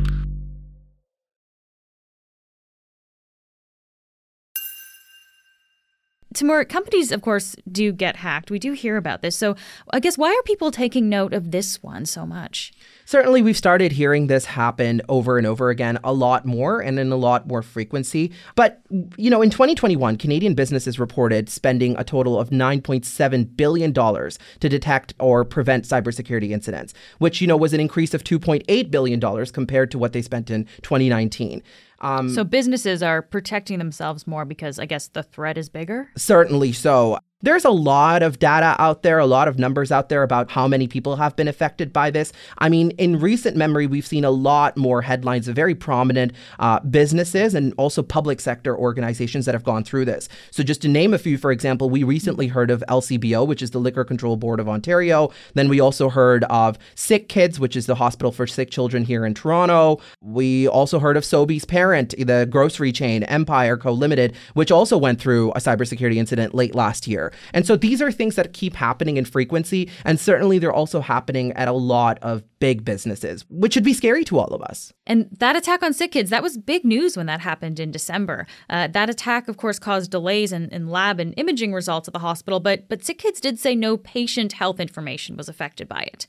Temur, 6.33 6.67
companies, 6.67 7.11
of 7.11 7.21
course, 7.21 7.55
do 7.69 7.91
get 7.91 8.17
hacked. 8.17 8.49
We 8.49 8.59
do 8.59 8.71
hear 8.71 8.95
about 8.95 9.21
this. 9.21 9.35
So 9.35 9.55
I 9.91 9.99
guess 9.99 10.17
why 10.17 10.29
are 10.29 10.43
people 10.43 10.71
taking 10.71 11.09
note 11.09 11.33
of 11.33 11.51
this 11.51 11.83
one 11.83 12.05
so 12.05 12.25
much? 12.25 12.71
Certainly, 13.05 13.41
we've 13.41 13.57
started 13.57 13.91
hearing 13.91 14.27
this 14.27 14.45
happen 14.45 15.01
over 15.09 15.37
and 15.37 15.45
over 15.45 15.69
again 15.69 15.99
a 16.03 16.13
lot 16.13 16.45
more 16.45 16.79
and 16.79 16.97
in 16.97 17.11
a 17.11 17.17
lot 17.17 17.47
more 17.47 17.61
frequency. 17.61 18.31
But, 18.55 18.81
you 19.17 19.29
know, 19.29 19.41
in 19.41 19.49
2021, 19.49 20.15
Canadian 20.15 20.53
businesses 20.53 20.97
reported 20.97 21.49
spending 21.49 21.97
a 21.97 22.05
total 22.05 22.39
of 22.39 22.51
$9.7 22.51 23.57
billion 23.57 23.93
to 23.93 24.69
detect 24.69 25.13
or 25.19 25.43
prevent 25.43 25.83
cybersecurity 25.83 26.51
incidents, 26.51 26.93
which, 27.17 27.41
you 27.41 27.47
know, 27.47 27.57
was 27.57 27.73
an 27.73 27.81
increase 27.81 28.13
of 28.13 28.23
$2.8 28.23 28.91
billion 28.91 29.45
compared 29.47 29.91
to 29.91 29.97
what 29.97 30.13
they 30.13 30.21
spent 30.21 30.49
in 30.49 30.63
2019. 30.81 31.61
Um, 32.01 32.29
so 32.29 32.43
businesses 32.43 33.01
are 33.03 33.21
protecting 33.21 33.77
themselves 33.77 34.25
more 34.27 34.43
because 34.43 34.79
I 34.79 34.85
guess 34.85 35.07
the 35.07 35.23
threat 35.23 35.57
is 35.57 35.69
bigger? 35.69 36.09
Certainly 36.17 36.73
so. 36.73 37.19
There's 37.43 37.65
a 37.65 37.71
lot 37.71 38.21
of 38.21 38.37
data 38.37 38.75
out 38.77 39.01
there, 39.01 39.17
a 39.17 39.25
lot 39.25 39.47
of 39.47 39.57
numbers 39.57 39.91
out 39.91 40.09
there 40.09 40.21
about 40.21 40.51
how 40.51 40.67
many 40.67 40.87
people 40.87 41.15
have 41.15 41.35
been 41.35 41.47
affected 41.47 41.91
by 41.91 42.11
this. 42.11 42.31
I 42.59 42.69
mean, 42.69 42.91
in 42.91 43.19
recent 43.19 43.57
memory, 43.57 43.87
we've 43.87 44.05
seen 44.05 44.23
a 44.23 44.29
lot 44.29 44.77
more 44.77 45.01
headlines 45.01 45.47
of 45.47 45.55
very 45.55 45.73
prominent 45.73 46.33
uh, 46.59 46.79
businesses 46.81 47.55
and 47.55 47.73
also 47.77 48.03
public 48.03 48.39
sector 48.39 48.77
organizations 48.77 49.47
that 49.47 49.55
have 49.55 49.63
gone 49.63 49.83
through 49.83 50.05
this. 50.05 50.29
So, 50.51 50.61
just 50.61 50.83
to 50.83 50.87
name 50.87 51.15
a 51.15 51.17
few, 51.17 51.39
for 51.39 51.51
example, 51.51 51.89
we 51.89 52.03
recently 52.03 52.47
heard 52.47 52.69
of 52.69 52.83
LCBO, 52.87 53.47
which 53.47 53.63
is 53.63 53.71
the 53.71 53.79
Liquor 53.79 54.03
Control 54.03 54.37
Board 54.37 54.59
of 54.59 54.69
Ontario. 54.69 55.31
Then 55.55 55.67
we 55.67 55.79
also 55.79 56.09
heard 56.09 56.43
of 56.43 56.77
Sick 56.93 57.27
Kids, 57.27 57.59
which 57.59 57.75
is 57.75 57.87
the 57.87 57.95
Hospital 57.95 58.31
for 58.31 58.45
Sick 58.45 58.69
Children 58.69 59.03
here 59.03 59.25
in 59.25 59.33
Toronto. 59.33 59.99
We 60.21 60.67
also 60.67 60.99
heard 60.99 61.17
of 61.17 61.23
Sobeys 61.23 61.67
Parent, 61.67 62.13
the 62.19 62.47
grocery 62.49 62.91
chain 62.91 63.23
Empire 63.23 63.77
Co. 63.77 63.91
Limited, 63.91 64.35
which 64.53 64.71
also 64.71 64.95
went 64.95 65.19
through 65.19 65.51
a 65.53 65.59
cybersecurity 65.59 66.17
incident 66.17 66.53
late 66.53 66.75
last 66.75 67.07
year. 67.07 67.30
And 67.53 67.65
so 67.65 67.75
these 67.75 68.01
are 68.01 68.11
things 68.11 68.35
that 68.35 68.53
keep 68.53 68.75
happening 68.75 69.17
in 69.17 69.25
frequency. 69.25 69.89
And 70.05 70.19
certainly 70.19 70.59
they're 70.59 70.73
also 70.73 71.01
happening 71.01 71.51
at 71.53 71.67
a 71.67 71.73
lot 71.73 72.19
of 72.21 72.43
big 72.59 72.85
businesses, 72.85 73.45
which 73.49 73.73
should 73.73 73.83
be 73.83 73.93
scary 73.93 74.23
to 74.25 74.39
all 74.39 74.53
of 74.53 74.61
us. 74.61 74.93
And 75.07 75.27
that 75.39 75.55
attack 75.55 75.83
on 75.83 75.93
sick 75.93 76.11
kids, 76.11 76.29
that 76.29 76.43
was 76.43 76.57
big 76.57 76.85
news 76.85 77.17
when 77.17 77.25
that 77.25 77.41
happened 77.41 77.79
in 77.79 77.91
December. 77.91 78.45
Uh, 78.69 78.87
that 78.87 79.09
attack, 79.09 79.47
of 79.47 79.57
course, 79.57 79.79
caused 79.79 80.11
delays 80.11 80.51
in, 80.51 80.69
in 80.69 80.87
lab 80.87 81.19
and 81.19 81.33
imaging 81.37 81.73
results 81.73 82.07
at 82.07 82.13
the 82.13 82.19
hospital, 82.19 82.59
but, 82.59 82.87
but 82.87 83.03
sick 83.03 83.17
kids 83.17 83.41
did 83.41 83.59
say 83.59 83.75
no 83.75 83.97
patient 83.97 84.53
health 84.53 84.79
information 84.79 85.37
was 85.37 85.49
affected 85.49 85.87
by 85.87 86.01
it. 86.13 86.27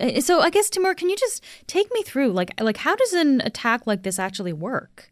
Uh, 0.00 0.20
so 0.20 0.40
I 0.40 0.50
guess 0.50 0.70
Temur, 0.70 0.96
can 0.96 1.10
you 1.10 1.16
just 1.16 1.44
take 1.66 1.92
me 1.92 2.02
through 2.02 2.32
like 2.32 2.58
like 2.60 2.78
how 2.78 2.96
does 2.96 3.12
an 3.12 3.40
attack 3.42 3.86
like 3.86 4.02
this 4.02 4.18
actually 4.18 4.52
work? 4.52 5.10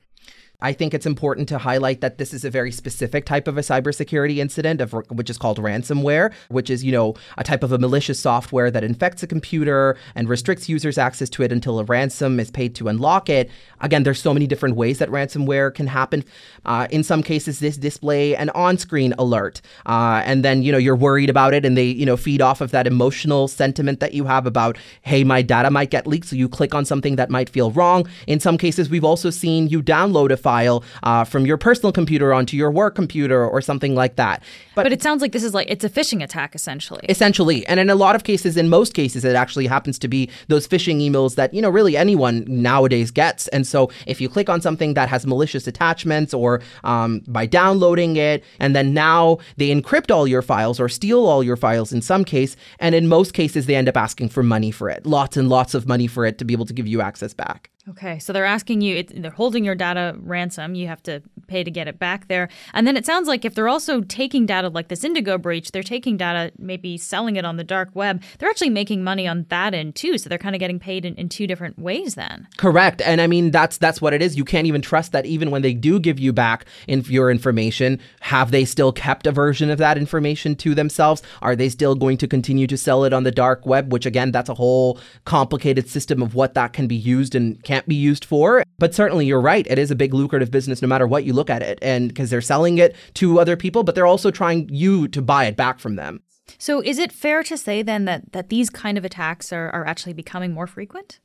I 0.62 0.72
think 0.72 0.94
it's 0.94 1.06
important 1.06 1.48
to 1.50 1.58
highlight 1.58 2.00
that 2.00 2.18
this 2.18 2.32
is 2.32 2.44
a 2.44 2.50
very 2.50 2.72
specific 2.72 3.24
type 3.24 3.48
of 3.48 3.56
a 3.56 3.60
cybersecurity 3.60 4.38
incident, 4.38 4.80
of, 4.80 4.92
which 5.10 5.30
is 5.30 5.38
called 5.38 5.58
ransomware, 5.58 6.32
which 6.48 6.70
is, 6.70 6.84
you 6.84 6.92
know, 6.92 7.14
a 7.38 7.44
type 7.44 7.62
of 7.62 7.72
a 7.72 7.78
malicious 7.78 8.20
software 8.20 8.70
that 8.70 8.84
infects 8.84 9.22
a 9.22 9.26
computer 9.26 9.96
and 10.14 10.28
restricts 10.28 10.68
users' 10.68 10.98
access 10.98 11.28
to 11.30 11.42
it 11.42 11.52
until 11.52 11.78
a 11.78 11.84
ransom 11.84 12.38
is 12.40 12.50
paid 12.50 12.74
to 12.74 12.88
unlock 12.88 13.28
it. 13.28 13.50
Again, 13.80 14.02
there's 14.02 14.20
so 14.20 14.34
many 14.34 14.46
different 14.46 14.76
ways 14.76 14.98
that 14.98 15.08
ransomware 15.08 15.74
can 15.74 15.86
happen. 15.86 16.24
Uh, 16.64 16.86
in 16.90 17.02
some 17.02 17.22
cases, 17.22 17.60
this 17.60 17.76
display 17.76 18.36
an 18.36 18.50
on-screen 18.50 19.14
alert, 19.18 19.60
uh, 19.86 20.22
and 20.24 20.44
then 20.44 20.62
you 20.62 20.70
know 20.72 20.78
you're 20.78 20.96
worried 20.96 21.30
about 21.30 21.54
it, 21.54 21.64
and 21.64 21.76
they 21.76 21.86
you 21.86 22.04
know 22.04 22.16
feed 22.16 22.42
off 22.42 22.60
of 22.60 22.70
that 22.70 22.86
emotional 22.86 23.48
sentiment 23.48 24.00
that 24.00 24.12
you 24.12 24.24
have 24.24 24.46
about, 24.46 24.76
hey, 25.02 25.24
my 25.24 25.42
data 25.42 25.70
might 25.70 25.90
get 25.90 26.06
leaked, 26.06 26.26
so 26.26 26.36
you 26.36 26.48
click 26.48 26.74
on 26.74 26.84
something 26.84 27.16
that 27.16 27.30
might 27.30 27.48
feel 27.48 27.70
wrong. 27.70 28.06
In 28.26 28.40
some 28.40 28.58
cases, 28.58 28.90
we've 28.90 29.04
also 29.04 29.30
seen 29.30 29.68
you 29.68 29.82
download 29.82 30.30
a 30.30 30.36
file 30.50 30.82
uh, 31.04 31.22
from 31.22 31.46
your 31.46 31.56
personal 31.56 31.92
computer 31.92 32.34
onto 32.34 32.56
your 32.56 32.72
work 32.72 32.96
computer 32.96 33.46
or 33.46 33.60
something 33.60 33.94
like 33.94 34.16
that. 34.16 34.42
But, 34.74 34.82
but 34.82 34.92
it 34.92 35.00
sounds 35.00 35.22
like 35.22 35.30
this 35.30 35.44
is 35.44 35.54
like 35.54 35.68
it's 35.70 35.84
a 35.84 35.92
phishing 35.96 36.24
attack 36.24 36.56
essentially. 36.56 37.04
Essentially, 37.08 37.64
and 37.68 37.78
in 37.78 37.88
a 37.88 37.94
lot 37.94 38.16
of 38.16 38.24
cases, 38.24 38.56
in 38.56 38.68
most 38.68 38.92
cases, 38.92 39.24
it 39.24 39.36
actually 39.36 39.68
happens 39.68 39.96
to 40.00 40.08
be 40.08 40.28
those 40.48 40.66
phishing 40.66 40.98
emails 41.06 41.36
that 41.36 41.54
you 41.54 41.62
know 41.62 41.70
really 41.70 41.96
anyone 41.96 42.44
nowadays 42.48 43.10
gets. 43.12 43.46
And 43.48 43.64
so 43.64 43.90
if 44.06 44.20
you 44.20 44.28
click 44.28 44.48
on 44.48 44.60
something 44.60 44.94
that 44.94 45.08
has 45.08 45.24
malicious 45.24 45.68
attachments 45.68 46.34
or 46.34 46.60
um, 46.82 47.22
by 47.28 47.46
downloading 47.46 48.16
it, 48.16 48.42
and 48.58 48.74
then 48.74 48.92
now 48.92 49.38
they 49.56 49.68
encrypt 49.76 50.10
all 50.14 50.26
your 50.26 50.42
files 50.42 50.80
or 50.80 50.88
steal 50.88 51.26
all 51.26 51.44
your 51.44 51.56
files 51.56 51.92
in 51.92 52.02
some 52.02 52.24
case, 52.24 52.56
and 52.80 52.94
in 52.94 53.06
most 53.06 53.34
cases 53.34 53.66
they 53.66 53.76
end 53.76 53.88
up 53.88 53.96
asking 53.96 54.28
for 54.30 54.42
money 54.42 54.72
for 54.72 54.88
it, 54.90 55.06
lots 55.06 55.36
and 55.36 55.48
lots 55.48 55.74
of 55.74 55.86
money 55.86 56.08
for 56.08 56.26
it 56.26 56.38
to 56.38 56.44
be 56.44 56.54
able 56.54 56.66
to 56.66 56.74
give 56.74 56.88
you 56.88 57.00
access 57.00 57.34
back. 57.34 57.70
Okay, 57.88 58.18
so 58.18 58.34
they're 58.34 58.44
asking 58.44 58.82
you, 58.82 59.02
they're 59.02 59.30
holding 59.30 59.64
your 59.64 59.74
data 59.74 60.14
ransom. 60.18 60.74
You 60.74 60.86
have 60.88 61.02
to 61.04 61.22
pay 61.46 61.64
to 61.64 61.70
get 61.70 61.88
it 61.88 61.98
back 61.98 62.28
there. 62.28 62.50
And 62.74 62.86
then 62.86 62.94
it 62.94 63.06
sounds 63.06 63.26
like 63.26 63.46
if 63.46 63.54
they're 63.54 63.68
also 63.68 64.02
taking 64.02 64.44
data 64.44 64.68
like 64.68 64.88
this 64.88 65.02
Indigo 65.02 65.38
breach, 65.38 65.72
they're 65.72 65.82
taking 65.82 66.18
data, 66.18 66.52
maybe 66.58 66.98
selling 66.98 67.36
it 67.36 67.44
on 67.46 67.56
the 67.56 67.64
dark 67.64 67.88
web. 67.94 68.22
They're 68.38 68.50
actually 68.50 68.68
making 68.68 69.02
money 69.02 69.26
on 69.26 69.46
that 69.48 69.72
end 69.72 69.94
too. 69.94 70.18
So 70.18 70.28
they're 70.28 70.38
kind 70.38 70.54
of 70.54 70.60
getting 70.60 70.78
paid 70.78 71.06
in, 71.06 71.14
in 71.14 71.30
two 71.30 71.46
different 71.46 71.78
ways 71.78 72.16
then. 72.16 72.46
Correct. 72.58 73.00
And 73.00 73.18
I 73.18 73.26
mean, 73.26 73.50
that's 73.50 73.78
that's 73.78 74.00
what 74.00 74.12
it 74.12 74.20
is. 74.20 74.36
You 74.36 74.44
can't 74.44 74.66
even 74.66 74.82
trust 74.82 75.12
that 75.12 75.24
even 75.24 75.50
when 75.50 75.62
they 75.62 75.72
do 75.72 75.98
give 75.98 76.18
you 76.18 76.34
back 76.34 76.66
in 76.86 77.00
your 77.06 77.30
information, 77.30 77.98
have 78.20 78.50
they 78.50 78.66
still 78.66 78.92
kept 78.92 79.26
a 79.26 79.32
version 79.32 79.70
of 79.70 79.78
that 79.78 79.96
information 79.96 80.54
to 80.56 80.74
themselves? 80.74 81.22
Are 81.40 81.56
they 81.56 81.70
still 81.70 81.94
going 81.94 82.18
to 82.18 82.28
continue 82.28 82.66
to 82.66 82.76
sell 82.76 83.04
it 83.04 83.14
on 83.14 83.22
the 83.22 83.32
dark 83.32 83.64
web? 83.64 83.90
Which 83.90 84.04
again, 84.04 84.32
that's 84.32 84.50
a 84.50 84.54
whole 84.54 85.00
complicated 85.24 85.88
system 85.88 86.22
of 86.22 86.34
what 86.34 86.52
that 86.54 86.74
can 86.74 86.86
be 86.86 86.96
used 86.96 87.34
and 87.34 87.62
can't 87.70 87.86
be 87.86 87.94
used 87.94 88.24
for. 88.24 88.64
But 88.78 88.94
certainly 88.94 89.26
you're 89.26 89.40
right. 89.40 89.66
It 89.68 89.78
is 89.78 89.90
a 89.90 89.94
big 89.94 90.12
lucrative 90.12 90.50
business 90.50 90.82
no 90.82 90.88
matter 90.88 91.06
what 91.06 91.24
you 91.24 91.32
look 91.32 91.50
at 91.50 91.62
it. 91.62 91.78
And 91.82 92.08
because 92.08 92.30
they're 92.30 92.40
selling 92.40 92.78
it 92.78 92.96
to 93.14 93.38
other 93.38 93.56
people, 93.56 93.84
but 93.84 93.94
they're 93.94 94.06
also 94.06 94.30
trying 94.30 94.68
you 94.70 95.06
to 95.08 95.22
buy 95.22 95.44
it 95.44 95.56
back 95.56 95.78
from 95.78 95.94
them. 95.94 96.22
So 96.58 96.80
is 96.80 96.98
it 96.98 97.12
fair 97.12 97.44
to 97.44 97.56
say 97.56 97.82
then 97.82 98.06
that, 98.06 98.32
that 98.32 98.48
these 98.48 98.70
kind 98.70 98.98
of 98.98 99.04
attacks 99.04 99.52
are, 99.52 99.70
are 99.70 99.86
actually 99.86 100.14
becoming 100.14 100.52
more 100.52 100.66
frequent? 100.66 101.20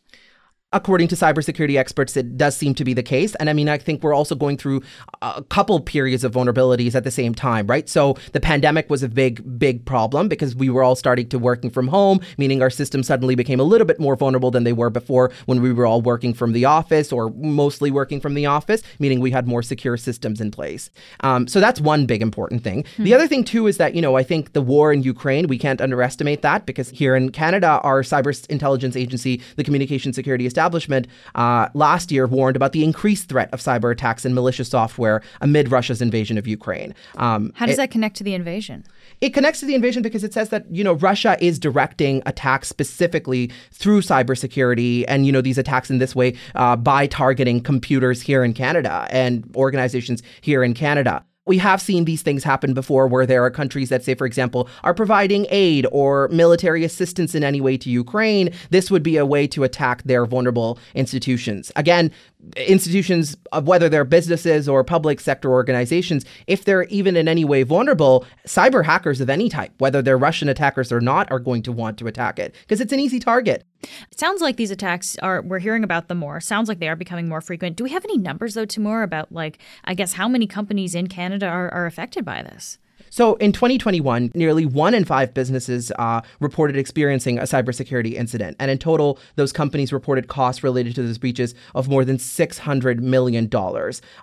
According 0.76 1.08
to 1.08 1.16
cybersecurity 1.16 1.78
experts, 1.78 2.18
it 2.18 2.38
does 2.38 2.56
seem 2.56 2.76
to 2.76 2.84
be 2.84 2.94
the 2.94 3.02
case. 3.02 3.34
And 3.36 3.50
I 3.50 3.54
mean, 3.54 3.70
I 3.70 3.78
think 3.78 4.04
we're 4.04 4.14
also 4.14 4.36
going 4.36 4.58
through 4.58 4.82
a 5.22 5.42
couple 5.44 5.80
periods 5.80 6.26
of 6.26 6.34
vulnerabilities 6.34 6.96
at 6.96 7.06
the 7.06 7.12
same 7.12 7.34
time, 7.34 7.66
right? 7.66 7.88
So 7.88 8.18
the 8.34 8.42
pandemic 8.42 8.90
was 8.90 9.02
a 9.02 9.08
big, 9.08 9.58
big 9.58 9.86
problem 9.86 10.28
because 10.28 10.54
we 10.54 10.70
were 10.70 10.84
all 10.84 10.98
starting 10.98 11.30
to 11.30 11.40
working 11.40 11.70
from 11.70 11.88
home, 11.88 12.20
meaning 12.38 12.62
our 12.62 12.70
system 12.70 13.04
suddenly 13.04 13.36
became 13.36 13.62
a 13.62 13.64
little 13.64 13.88
bit 13.88 14.02
more 14.02 14.18
vulnerable 14.18 14.52
than 14.52 14.66
they 14.66 14.74
were 14.74 14.90
before 14.90 15.32
when 15.46 15.62
we 15.62 15.72
were 15.72 15.86
all 15.86 16.02
working 16.02 16.34
from 16.34 16.52
the 16.52 16.66
office 16.66 17.14
or 17.14 17.30
mostly 17.32 17.90
working 17.90 18.20
from 18.20 18.34
the 18.34 18.46
office, 18.46 18.84
meaning 19.00 19.22
we 19.22 19.32
had 19.32 19.48
more 19.48 19.64
secure 19.64 19.96
systems 19.96 20.42
in 20.42 20.52
place. 20.52 20.90
Um, 21.22 21.48
so 21.48 21.62
that's 21.62 21.80
one 21.80 22.06
big 22.06 22.22
important 22.22 22.66
thing. 22.66 22.84
Mm-hmm. 22.84 23.04
The 23.06 23.14
other 23.14 23.28
thing, 23.28 23.46
too, 23.46 23.68
is 23.68 23.78
that, 23.78 23.96
you 23.96 24.02
know, 24.02 24.18
I 24.18 24.24
think 24.24 24.52
the 24.52 24.62
war 24.62 24.92
in 24.92 25.04
Ukraine, 25.04 25.48
we 25.48 25.58
can't 25.58 25.80
underestimate 25.80 26.42
that 26.42 26.66
because 26.66 26.90
here 26.90 27.16
in 27.16 27.32
Canada, 27.32 27.80
our 27.84 28.02
cyber 28.02 28.34
intelligence 28.50 28.98
agency, 28.98 29.42
the 29.56 29.64
Communication 29.64 30.12
Security 30.12 30.46
Establishment, 30.46 30.65
establishment 30.66 31.08
uh, 31.36 31.70
last 31.76 32.12
year 32.12 32.26
warned 32.26 32.56
about 32.56 32.72
the 32.72 32.84
increased 32.84 33.30
threat 33.30 33.50
of 33.54 33.60
cyber 33.60 33.92
attacks 33.92 34.26
and 34.26 34.34
malicious 34.34 34.70
software 34.70 35.22
amid 35.42 35.72
Russia's 35.72 36.02
invasion 36.02 36.38
of 36.38 36.48
Ukraine. 36.48 36.96
Um, 37.18 37.54
How 37.56 37.68
does 37.68 37.76
it, 37.76 37.78
that 37.78 37.92
connect 37.92 38.16
to 38.18 38.24
the 38.24 38.34
invasion? 38.34 38.84
It 39.22 39.30
connects 39.30 39.60
to 39.60 39.68
the 39.68 39.76
invasion 39.76 40.02
because 40.02 40.24
it 40.24 40.34
says 40.34 40.50
that 40.50 40.66
you 40.72 40.84
know 40.84 40.94
Russia 40.94 41.38
is 41.40 41.60
directing 41.60 42.24
attacks 42.26 42.68
specifically 42.68 43.52
through 43.72 44.02
cybersecurity, 44.02 45.06
and 45.08 45.26
you 45.26 45.32
know 45.32 45.42
these 45.42 45.60
attacks 45.60 45.92
in 45.92 46.00
this 46.00 46.16
way 46.16 46.34
uh, 46.56 46.76
by 46.76 47.06
targeting 47.06 47.62
computers 47.62 48.22
here 48.22 48.44
in 48.44 48.54
Canada 48.54 49.08
and 49.12 49.44
organizations 49.56 50.24
here 50.42 50.64
in 50.64 50.74
Canada 50.74 51.24
we 51.46 51.58
have 51.60 51.82
seen 51.82 52.06
these 52.06 52.22
things 52.22 52.44
happen 52.44 52.74
before 52.74 53.08
where 53.08 53.26
there 53.26 53.44
are 53.44 53.52
countries 53.52 53.90
that, 53.90 54.04
say, 54.04 54.16
for 54.16 54.26
example, 54.26 54.68
are 54.84 54.94
providing 54.94 55.46
aid 55.50 55.86
or 55.92 56.28
military 56.30 56.84
assistance 56.84 57.36
in 57.36 57.44
any 57.44 57.62
way 57.62 57.78
to 57.78 57.90
Ukraine. 57.90 58.52
This 58.72 58.90
would 58.90 59.04
be 59.04 59.18
a 59.18 59.26
way 59.26 59.46
to 59.48 59.64
attack 59.64 60.04
their 60.04 60.26
vulnerable 60.26 60.80
institutions. 60.96 61.72
Again, 61.76 62.12
institutions, 62.58 63.38
of 63.52 63.68
whether 63.68 63.90
they're 63.90 64.06
businesses 64.06 64.68
or 64.68 64.84
public 64.84 65.20
sector 65.20 65.52
organizations, 65.52 66.26
if 66.48 66.66
they're 66.66 66.84
even 66.86 67.16
in 67.16 67.28
any 67.28 67.46
way 67.46 67.64
vulnerable, 67.64 68.26
cyber 68.48 68.84
hackers 68.84 69.22
of 69.22 69.30
any 69.30 69.50
type, 69.50 69.72
whether 69.78 70.02
they're 70.02 70.18
Russian 70.18 70.50
attackers 70.50 70.92
or 70.92 71.02
not, 71.02 71.32
are 71.32 71.40
going 71.40 71.64
to 71.64 71.72
want 71.72 71.98
to 72.00 72.08
attack 72.08 72.40
it 72.40 72.54
because 72.62 72.82
it's 72.82 72.94
an 72.94 73.00
easy 73.00 73.20
target. 73.20 73.66
It 74.12 74.20
sounds 74.20 74.42
like 74.42 74.58
these 74.58 74.72
attacks 74.72 75.18
are, 75.20 75.42
we're 75.42 75.60
hearing 75.60 75.84
about 75.84 76.08
them 76.08 76.20
more. 76.20 76.40
Sounds 76.40 76.70
like 76.70 76.80
they 76.80 76.90
are 76.90 76.96
becoming 76.96 77.28
more 77.28 77.42
frequent. 77.42 77.76
Do 77.76 77.84
we 77.84 77.92
have 77.92 78.06
any 78.06 78.18
numbers, 78.18 78.54
though, 78.54 78.66
Temur, 78.66 79.04
about, 79.04 79.32
like, 79.32 79.60
I 79.84 79.94
guess, 79.94 80.14
how 80.14 80.28
many 80.28 80.48
companies 80.48 80.96
in 80.96 81.08
Canada 81.08 81.48
are, 81.48 81.74
are 81.74 81.86
affected 81.86 82.26
by 82.26 82.44
this? 82.44 82.78
So 83.10 83.36
in 83.36 83.52
2021, 83.52 84.32
nearly 84.34 84.66
one 84.66 84.94
in 84.94 85.06
five 85.06 85.34
businesses 85.34 85.92
uh, 85.98 86.22
reported 86.40 86.78
experiencing 86.78 87.40
a 87.40 87.44
cybersecurity 87.44 88.14
incident. 88.14 88.58
And 88.60 88.70
in 88.70 88.78
total, 88.78 89.20
those 89.36 89.52
companies 89.52 89.94
reported 89.94 90.28
costs 90.28 90.64
related 90.64 90.96
to 90.96 91.04
those 91.04 91.18
breaches 91.18 91.56
of 91.74 91.88
more 91.88 92.06
than 92.06 92.18
$600 92.18 93.00
million, 93.00 93.50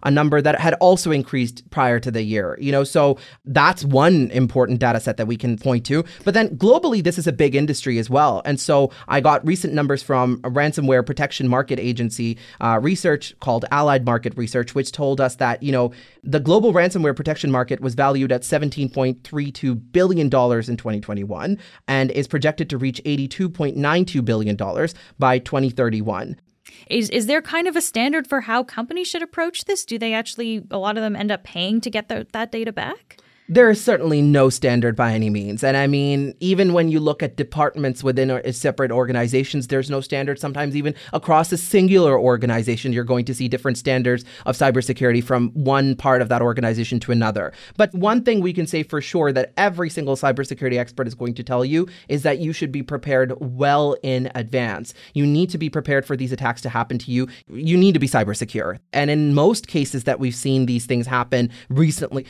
a 0.02 0.10
number 0.10 0.42
that 0.42 0.60
had 0.60 0.74
also 0.74 1.10
increased 1.10 1.68
prior 1.70 1.98
to 2.00 2.10
the 2.10 2.22
year. 2.22 2.58
You 2.60 2.72
know, 2.72 2.84
so 2.84 3.18
that's 3.44 3.84
one 3.84 4.30
important 4.30 4.78
data 4.78 5.00
set 5.00 5.16
that 5.16 5.26
we 5.26 5.36
can 5.36 5.56
point 5.56 5.86
to. 5.86 6.04
But 6.24 6.34
then 6.34 6.56
globally, 6.56 7.02
this 7.02 7.18
is 7.18 7.26
a 7.26 7.32
big 7.32 7.54
industry 7.54 7.98
as 7.98 8.10
well. 8.10 8.42
And 8.44 8.60
so 8.60 8.90
I 9.08 9.20
got 9.20 9.46
recent 9.46 9.72
numbers 9.72 10.02
from 10.02 10.40
a 10.44 10.50
ransomware 10.50 11.04
protection 11.04 11.48
market 11.48 11.78
agency 11.78 12.38
uh, 12.60 12.78
research 12.82 13.38
called 13.40 13.64
Allied 13.70 14.04
Market 14.04 14.36
Research, 14.36 14.74
which 14.74 14.92
told 14.92 15.20
us 15.20 15.36
that, 15.36 15.62
you 15.62 15.72
know, 15.72 15.92
the 16.22 16.40
global 16.40 16.72
ransomware 16.72 17.16
protection 17.16 17.50
market 17.50 17.80
was 17.80 17.94
valued 17.94 18.32
at 18.32 18.44
17.32 18.72 19.92
billion 19.92 20.28
dollars 20.28 20.68
in 20.68 20.76
2021 20.76 21.58
and 21.88 22.10
is 22.10 22.26
projected 22.26 22.70
to 22.70 22.78
reach 22.78 23.00
82.92 23.04 24.24
billion 24.24 24.56
dollars 24.56 24.94
by 25.18 25.38
2031. 25.38 26.40
Is 26.88 27.10
is 27.10 27.26
there 27.26 27.42
kind 27.42 27.68
of 27.68 27.76
a 27.76 27.80
standard 27.80 28.26
for 28.26 28.42
how 28.42 28.62
companies 28.62 29.08
should 29.08 29.22
approach 29.22 29.64
this? 29.64 29.84
Do 29.84 29.98
they 29.98 30.14
actually 30.14 30.62
a 30.70 30.78
lot 30.78 30.96
of 30.96 31.02
them 31.02 31.16
end 31.16 31.30
up 31.30 31.44
paying 31.44 31.80
to 31.80 31.90
get 31.90 32.08
the, 32.08 32.26
that 32.32 32.52
data 32.52 32.72
back? 32.72 33.18
There 33.48 33.68
is 33.68 33.82
certainly 33.82 34.22
no 34.22 34.48
standard 34.48 34.96
by 34.96 35.12
any 35.12 35.28
means. 35.28 35.64
And 35.64 35.76
I 35.76 35.86
mean, 35.86 36.34
even 36.40 36.72
when 36.72 36.88
you 36.88 37.00
look 37.00 37.22
at 37.22 37.36
departments 37.36 38.02
within 38.02 38.40
separate 38.52 38.90
organizations, 38.90 39.68
there's 39.68 39.90
no 39.90 40.00
standard. 40.00 40.38
Sometimes, 40.38 40.76
even 40.76 40.94
across 41.12 41.52
a 41.52 41.56
singular 41.56 42.18
organization, 42.18 42.92
you're 42.92 43.04
going 43.04 43.24
to 43.24 43.34
see 43.34 43.48
different 43.48 43.78
standards 43.78 44.24
of 44.46 44.56
cybersecurity 44.56 45.22
from 45.22 45.50
one 45.50 45.96
part 45.96 46.22
of 46.22 46.28
that 46.28 46.40
organization 46.40 47.00
to 47.00 47.12
another. 47.12 47.52
But 47.76 47.92
one 47.94 48.22
thing 48.22 48.40
we 48.40 48.52
can 48.52 48.66
say 48.66 48.82
for 48.82 49.00
sure 49.00 49.32
that 49.32 49.52
every 49.56 49.90
single 49.90 50.16
cybersecurity 50.16 50.78
expert 50.78 51.06
is 51.06 51.14
going 51.14 51.34
to 51.34 51.42
tell 51.42 51.64
you 51.64 51.88
is 52.08 52.22
that 52.22 52.38
you 52.38 52.52
should 52.52 52.72
be 52.72 52.82
prepared 52.82 53.34
well 53.40 53.96
in 54.02 54.30
advance. 54.34 54.94
You 55.14 55.26
need 55.26 55.50
to 55.50 55.58
be 55.58 55.68
prepared 55.68 56.06
for 56.06 56.16
these 56.16 56.32
attacks 56.32 56.62
to 56.62 56.68
happen 56.68 56.98
to 56.98 57.10
you. 57.10 57.28
You 57.48 57.76
need 57.76 57.92
to 57.92 58.00
be 58.00 58.08
cyber 58.08 58.36
secure. 58.36 58.78
And 58.92 59.10
in 59.10 59.34
most 59.34 59.66
cases 59.66 60.04
that 60.04 60.20
we've 60.20 60.34
seen 60.34 60.66
these 60.66 60.86
things 60.86 61.06
happen 61.06 61.50
recently, 61.68 62.26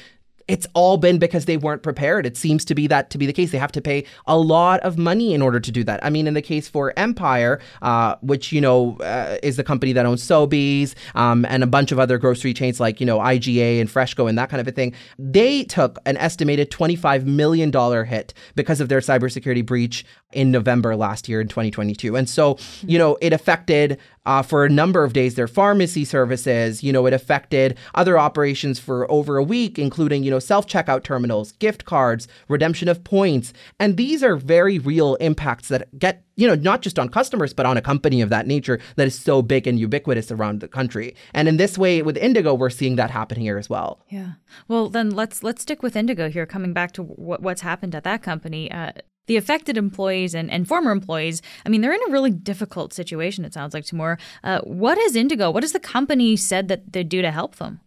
it's 0.48 0.66
all 0.74 0.96
been 0.96 1.18
because 1.18 1.44
they 1.44 1.56
weren't 1.56 1.82
prepared. 1.82 2.26
It 2.26 2.36
seems 2.36 2.64
to 2.66 2.74
be 2.74 2.86
that 2.88 3.10
to 3.10 3.18
be 3.18 3.26
the 3.26 3.32
case. 3.32 3.52
They 3.52 3.58
have 3.58 3.72
to 3.72 3.80
pay 3.80 4.04
a 4.26 4.36
lot 4.38 4.80
of 4.80 4.98
money 4.98 5.34
in 5.34 5.42
order 5.42 5.60
to 5.60 5.72
do 5.72 5.84
that. 5.84 6.04
I 6.04 6.10
mean, 6.10 6.26
in 6.26 6.34
the 6.34 6.42
case 6.42 6.68
for 6.68 6.92
Empire, 6.96 7.60
uh, 7.82 8.16
which 8.20 8.52
you 8.52 8.60
know 8.60 8.96
uh, 8.98 9.38
is 9.42 9.56
the 9.56 9.64
company 9.64 9.92
that 9.92 10.06
owns 10.06 10.22
Sobeys 10.22 10.94
um, 11.14 11.44
and 11.46 11.62
a 11.62 11.66
bunch 11.66 11.92
of 11.92 11.98
other 11.98 12.18
grocery 12.18 12.54
chains 12.54 12.80
like 12.80 13.00
you 13.00 13.06
know 13.06 13.18
IGA 13.18 13.80
and 13.80 13.88
Freshco 13.88 14.28
and 14.28 14.38
that 14.38 14.50
kind 14.50 14.60
of 14.60 14.68
a 14.68 14.72
thing, 14.72 14.94
they 15.18 15.64
took 15.64 15.98
an 16.06 16.16
estimated 16.16 16.70
twenty-five 16.70 17.26
million 17.26 17.70
dollar 17.70 18.04
hit 18.04 18.34
because 18.54 18.80
of 18.80 18.88
their 18.88 19.00
cybersecurity 19.00 19.64
breach 19.64 20.04
in 20.32 20.50
November 20.50 20.96
last 20.96 21.28
year 21.28 21.40
in 21.40 21.48
2022. 21.48 22.16
And 22.16 22.28
so, 22.28 22.58
you 22.82 22.98
know, 22.98 23.16
it 23.20 23.32
affected 23.32 23.98
uh, 24.24 24.42
for 24.42 24.64
a 24.64 24.68
number 24.68 25.04
of 25.04 25.12
days 25.12 25.34
their 25.34 25.48
pharmacy 25.48 26.04
services. 26.04 26.82
You 26.82 26.92
know, 26.92 27.06
it 27.06 27.12
affected 27.12 27.76
other 27.94 28.18
operations 28.18 28.78
for 28.78 29.10
over 29.10 29.36
a 29.36 29.42
week, 29.42 29.78
including, 29.78 30.24
you 30.24 30.30
know, 30.32 30.40
self 30.40 30.66
checkout 30.66 31.04
terminals, 31.04 31.52
gift 31.52 31.84
cards, 31.84 32.26
redemption 32.48 32.88
of 32.88 33.04
points. 33.04 33.52
And 33.78 33.96
these 33.96 34.24
are 34.24 34.36
very 34.36 34.78
real 34.78 35.14
impacts 35.16 35.68
that 35.68 35.98
get 35.98 36.24
you 36.34 36.46
know, 36.46 36.54
not 36.54 36.80
just 36.80 36.98
on 36.98 37.08
customers, 37.08 37.52
but 37.52 37.66
on 37.66 37.76
a 37.76 37.82
company 37.82 38.20
of 38.22 38.30
that 38.30 38.46
nature 38.46 38.80
that 38.96 39.06
is 39.06 39.18
so 39.18 39.42
big 39.42 39.66
and 39.66 39.78
ubiquitous 39.78 40.30
around 40.30 40.60
the 40.60 40.68
country. 40.68 41.14
And 41.34 41.46
in 41.46 41.56
this 41.56 41.76
way, 41.76 42.02
with 42.02 42.16
Indigo, 42.16 42.54
we're 42.54 42.70
seeing 42.70 42.96
that 42.96 43.10
happen 43.10 43.38
here 43.38 43.58
as 43.58 43.68
well. 43.68 44.00
Yeah. 44.08 44.32
Well, 44.66 44.88
then 44.88 45.10
let's 45.10 45.42
let's 45.42 45.62
stick 45.62 45.82
with 45.82 45.94
Indigo 45.94 46.30
here. 46.30 46.46
Coming 46.46 46.72
back 46.72 46.92
to 46.92 47.02
what, 47.02 47.42
what's 47.42 47.60
happened 47.60 47.94
at 47.94 48.04
that 48.04 48.22
company, 48.22 48.72
uh, 48.72 48.92
the 49.26 49.36
affected 49.36 49.76
employees 49.76 50.34
and, 50.34 50.50
and 50.50 50.66
former 50.66 50.90
employees, 50.90 51.42
I 51.64 51.68
mean, 51.68 51.80
they're 51.80 51.92
in 51.92 52.00
a 52.08 52.12
really 52.12 52.30
difficult 52.30 52.92
situation, 52.92 53.44
it 53.44 53.54
sounds 53.54 53.72
like, 53.72 53.84
Temur. 53.84 54.18
Uh, 54.42 54.60
what 54.62 54.98
has 54.98 55.14
Indigo, 55.14 55.50
what 55.50 55.62
has 55.62 55.72
the 55.72 55.80
company 55.80 56.36
said 56.36 56.68
that 56.68 56.92
they 56.92 57.04
do 57.04 57.22
to 57.22 57.30
help 57.30 57.56
them? 57.56 57.80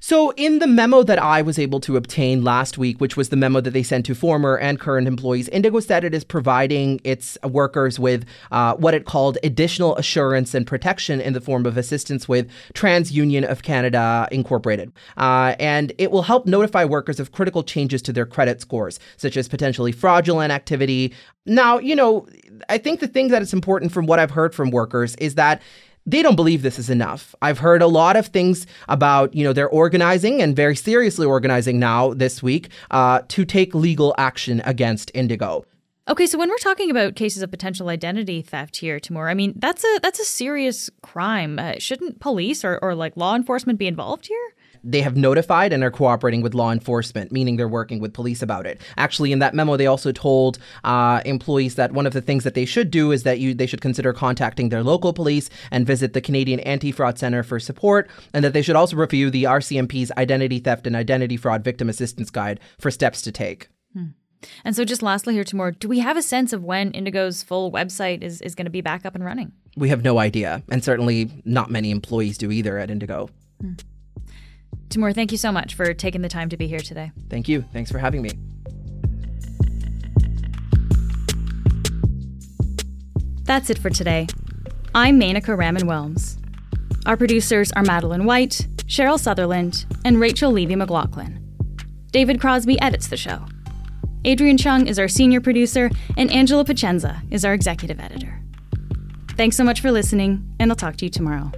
So, 0.00 0.30
in 0.36 0.60
the 0.60 0.66
memo 0.66 1.02
that 1.02 1.18
I 1.18 1.42
was 1.42 1.58
able 1.58 1.80
to 1.80 1.96
obtain 1.96 2.44
last 2.44 2.78
week, 2.78 3.00
which 3.00 3.16
was 3.16 3.30
the 3.30 3.36
memo 3.36 3.60
that 3.60 3.72
they 3.72 3.82
sent 3.82 4.06
to 4.06 4.14
former 4.14 4.56
and 4.56 4.78
current 4.78 5.08
employees, 5.08 5.48
Indigo 5.48 5.80
said 5.80 6.04
it 6.04 6.14
is 6.14 6.24
providing 6.24 7.00
its 7.04 7.36
workers 7.42 7.98
with 7.98 8.24
uh, 8.52 8.74
what 8.74 8.94
it 8.94 9.06
called 9.06 9.38
additional 9.42 9.96
assurance 9.96 10.54
and 10.54 10.66
protection 10.66 11.20
in 11.20 11.32
the 11.32 11.40
form 11.40 11.66
of 11.66 11.76
assistance 11.76 12.28
with 12.28 12.48
TransUnion 12.74 13.44
of 13.44 13.62
Canada 13.62 14.28
Incorporated. 14.30 14.92
Uh, 15.16 15.56
and 15.58 15.92
it 15.98 16.10
will 16.10 16.22
help 16.22 16.46
notify 16.46 16.84
workers 16.84 17.18
of 17.18 17.32
critical 17.32 17.62
changes 17.62 18.00
to 18.02 18.12
their 18.12 18.26
credit 18.26 18.60
scores, 18.60 19.00
such 19.16 19.36
as 19.36 19.48
potentially 19.48 19.92
fraudulent 19.92 20.52
activity. 20.52 21.12
Now, 21.44 21.78
you 21.78 21.96
know, 21.96 22.26
I 22.68 22.78
think 22.78 23.00
the 23.00 23.08
thing 23.08 23.28
that 23.28 23.42
is 23.42 23.52
important 23.52 23.92
from 23.92 24.06
what 24.06 24.18
I've 24.18 24.30
heard 24.30 24.54
from 24.54 24.70
workers 24.70 25.16
is 25.16 25.34
that 25.34 25.60
they 26.06 26.22
don't 26.22 26.36
believe 26.36 26.62
this 26.62 26.78
is 26.78 26.90
enough. 26.90 27.34
I've 27.42 27.58
heard 27.58 27.82
a 27.82 27.86
lot 27.86 28.16
of 28.16 28.28
things 28.28 28.66
about, 28.88 29.34
you 29.34 29.44
know, 29.44 29.52
they're 29.52 29.68
organizing 29.68 30.40
and 30.40 30.56
very 30.56 30.76
seriously 30.76 31.26
organizing 31.26 31.78
now 31.78 32.14
this 32.14 32.42
week 32.42 32.70
uh, 32.90 33.22
to 33.28 33.44
take 33.44 33.74
legal 33.74 34.14
action 34.18 34.62
against 34.64 35.10
Indigo. 35.14 35.64
Okay, 36.08 36.26
so 36.26 36.38
when 36.38 36.48
we're 36.48 36.56
talking 36.56 36.90
about 36.90 37.16
cases 37.16 37.42
of 37.42 37.50
potential 37.50 37.90
identity 37.90 38.40
theft 38.40 38.78
here, 38.78 38.98
Temur, 38.98 39.28
I 39.30 39.34
mean 39.34 39.52
that's 39.56 39.84
a 39.84 39.98
that's 40.02 40.18
a 40.18 40.24
serious 40.24 40.88
crime. 41.02 41.58
Uh, 41.58 41.74
shouldn't 41.78 42.18
police 42.18 42.64
or, 42.64 42.78
or 42.80 42.94
like 42.94 43.14
law 43.16 43.36
enforcement 43.36 43.78
be 43.78 43.86
involved 43.86 44.26
here? 44.26 44.54
They 44.84 45.00
have 45.02 45.16
notified 45.16 45.72
and 45.72 45.82
are 45.82 45.90
cooperating 45.90 46.42
with 46.42 46.54
law 46.54 46.72
enforcement, 46.72 47.32
meaning 47.32 47.56
they're 47.56 47.68
working 47.68 48.00
with 48.00 48.12
police 48.12 48.42
about 48.42 48.66
it. 48.66 48.80
Actually, 48.96 49.32
in 49.32 49.38
that 49.38 49.54
memo, 49.54 49.76
they 49.76 49.86
also 49.86 50.12
told 50.12 50.58
uh, 50.84 51.20
employees 51.24 51.74
that 51.76 51.92
one 51.92 52.06
of 52.06 52.12
the 52.12 52.20
things 52.20 52.44
that 52.44 52.54
they 52.54 52.64
should 52.64 52.90
do 52.90 53.12
is 53.12 53.22
that 53.22 53.38
you 53.38 53.54
they 53.54 53.66
should 53.66 53.80
consider 53.80 54.12
contacting 54.12 54.68
their 54.68 54.82
local 54.82 55.12
police 55.12 55.50
and 55.70 55.86
visit 55.86 56.12
the 56.12 56.20
Canadian 56.20 56.60
Anti-Fraud 56.60 57.18
Center 57.18 57.42
for 57.42 57.58
support, 57.60 58.08
and 58.32 58.44
that 58.44 58.52
they 58.52 58.62
should 58.62 58.76
also 58.76 58.96
review 58.96 59.30
the 59.30 59.44
RCMP's 59.44 60.12
Identity 60.16 60.58
Theft 60.58 60.86
and 60.86 60.96
Identity 60.96 61.36
Fraud 61.36 61.64
Victim 61.64 61.88
Assistance 61.88 62.30
Guide 62.30 62.60
for 62.78 62.90
steps 62.90 63.22
to 63.22 63.32
take. 63.32 63.68
Hmm. 63.92 64.08
And 64.64 64.76
so, 64.76 64.84
just 64.84 65.02
lastly 65.02 65.34
here, 65.34 65.44
Temur, 65.44 65.78
do 65.78 65.88
we 65.88 65.98
have 65.98 66.16
a 66.16 66.22
sense 66.22 66.52
of 66.52 66.62
when 66.62 66.92
Indigo's 66.92 67.42
full 67.42 67.72
website 67.72 68.22
is, 68.22 68.40
is 68.42 68.54
going 68.54 68.66
to 68.66 68.70
be 68.70 68.80
back 68.80 69.04
up 69.04 69.14
and 69.14 69.24
running? 69.24 69.52
We 69.76 69.88
have 69.88 70.04
no 70.04 70.18
idea, 70.18 70.62
and 70.70 70.82
certainly 70.82 71.42
not 71.44 71.70
many 71.70 71.90
employees 71.90 72.38
do 72.38 72.50
either 72.50 72.78
at 72.78 72.90
Indigo. 72.90 73.30
Hmm. 73.60 73.72
Temur, 74.88 75.14
thank 75.14 75.32
you 75.32 75.38
so 75.38 75.52
much 75.52 75.74
for 75.74 75.92
taking 75.92 76.22
the 76.22 76.28
time 76.28 76.48
to 76.48 76.56
be 76.56 76.66
here 76.66 76.80
today. 76.80 77.12
Thank 77.28 77.48
you. 77.48 77.64
Thanks 77.72 77.90
for 77.90 77.98
having 77.98 78.22
me. 78.22 78.30
That's 83.42 83.70
it 83.70 83.78
for 83.78 83.90
today. 83.90 84.26
I'm 84.94 85.20
Menaka 85.20 85.56
Raman 85.56 85.86
Wilms. 85.86 86.36
Our 87.06 87.16
producers 87.16 87.72
are 87.72 87.82
Madeline 87.82 88.24
White, 88.24 88.66
Cheryl 88.86 89.18
Sutherland, 89.18 89.86
and 90.04 90.20
Rachel 90.20 90.52
Levy 90.52 90.76
McLaughlin. 90.76 91.44
David 92.10 92.40
Crosby 92.40 92.80
edits 92.80 93.08
the 93.08 93.16
show. 93.16 93.44
Adrian 94.24 94.58
Chung 94.58 94.86
is 94.86 94.98
our 94.98 95.08
senior 95.08 95.40
producer, 95.40 95.90
and 96.16 96.30
Angela 96.30 96.64
Pacienza 96.64 97.22
is 97.30 97.44
our 97.44 97.54
executive 97.54 98.00
editor. 98.00 98.40
Thanks 99.36 99.56
so 99.56 99.64
much 99.64 99.80
for 99.80 99.92
listening, 99.92 100.54
and 100.58 100.70
I'll 100.70 100.76
talk 100.76 100.96
to 100.96 101.04
you 101.04 101.10
tomorrow. 101.10 101.52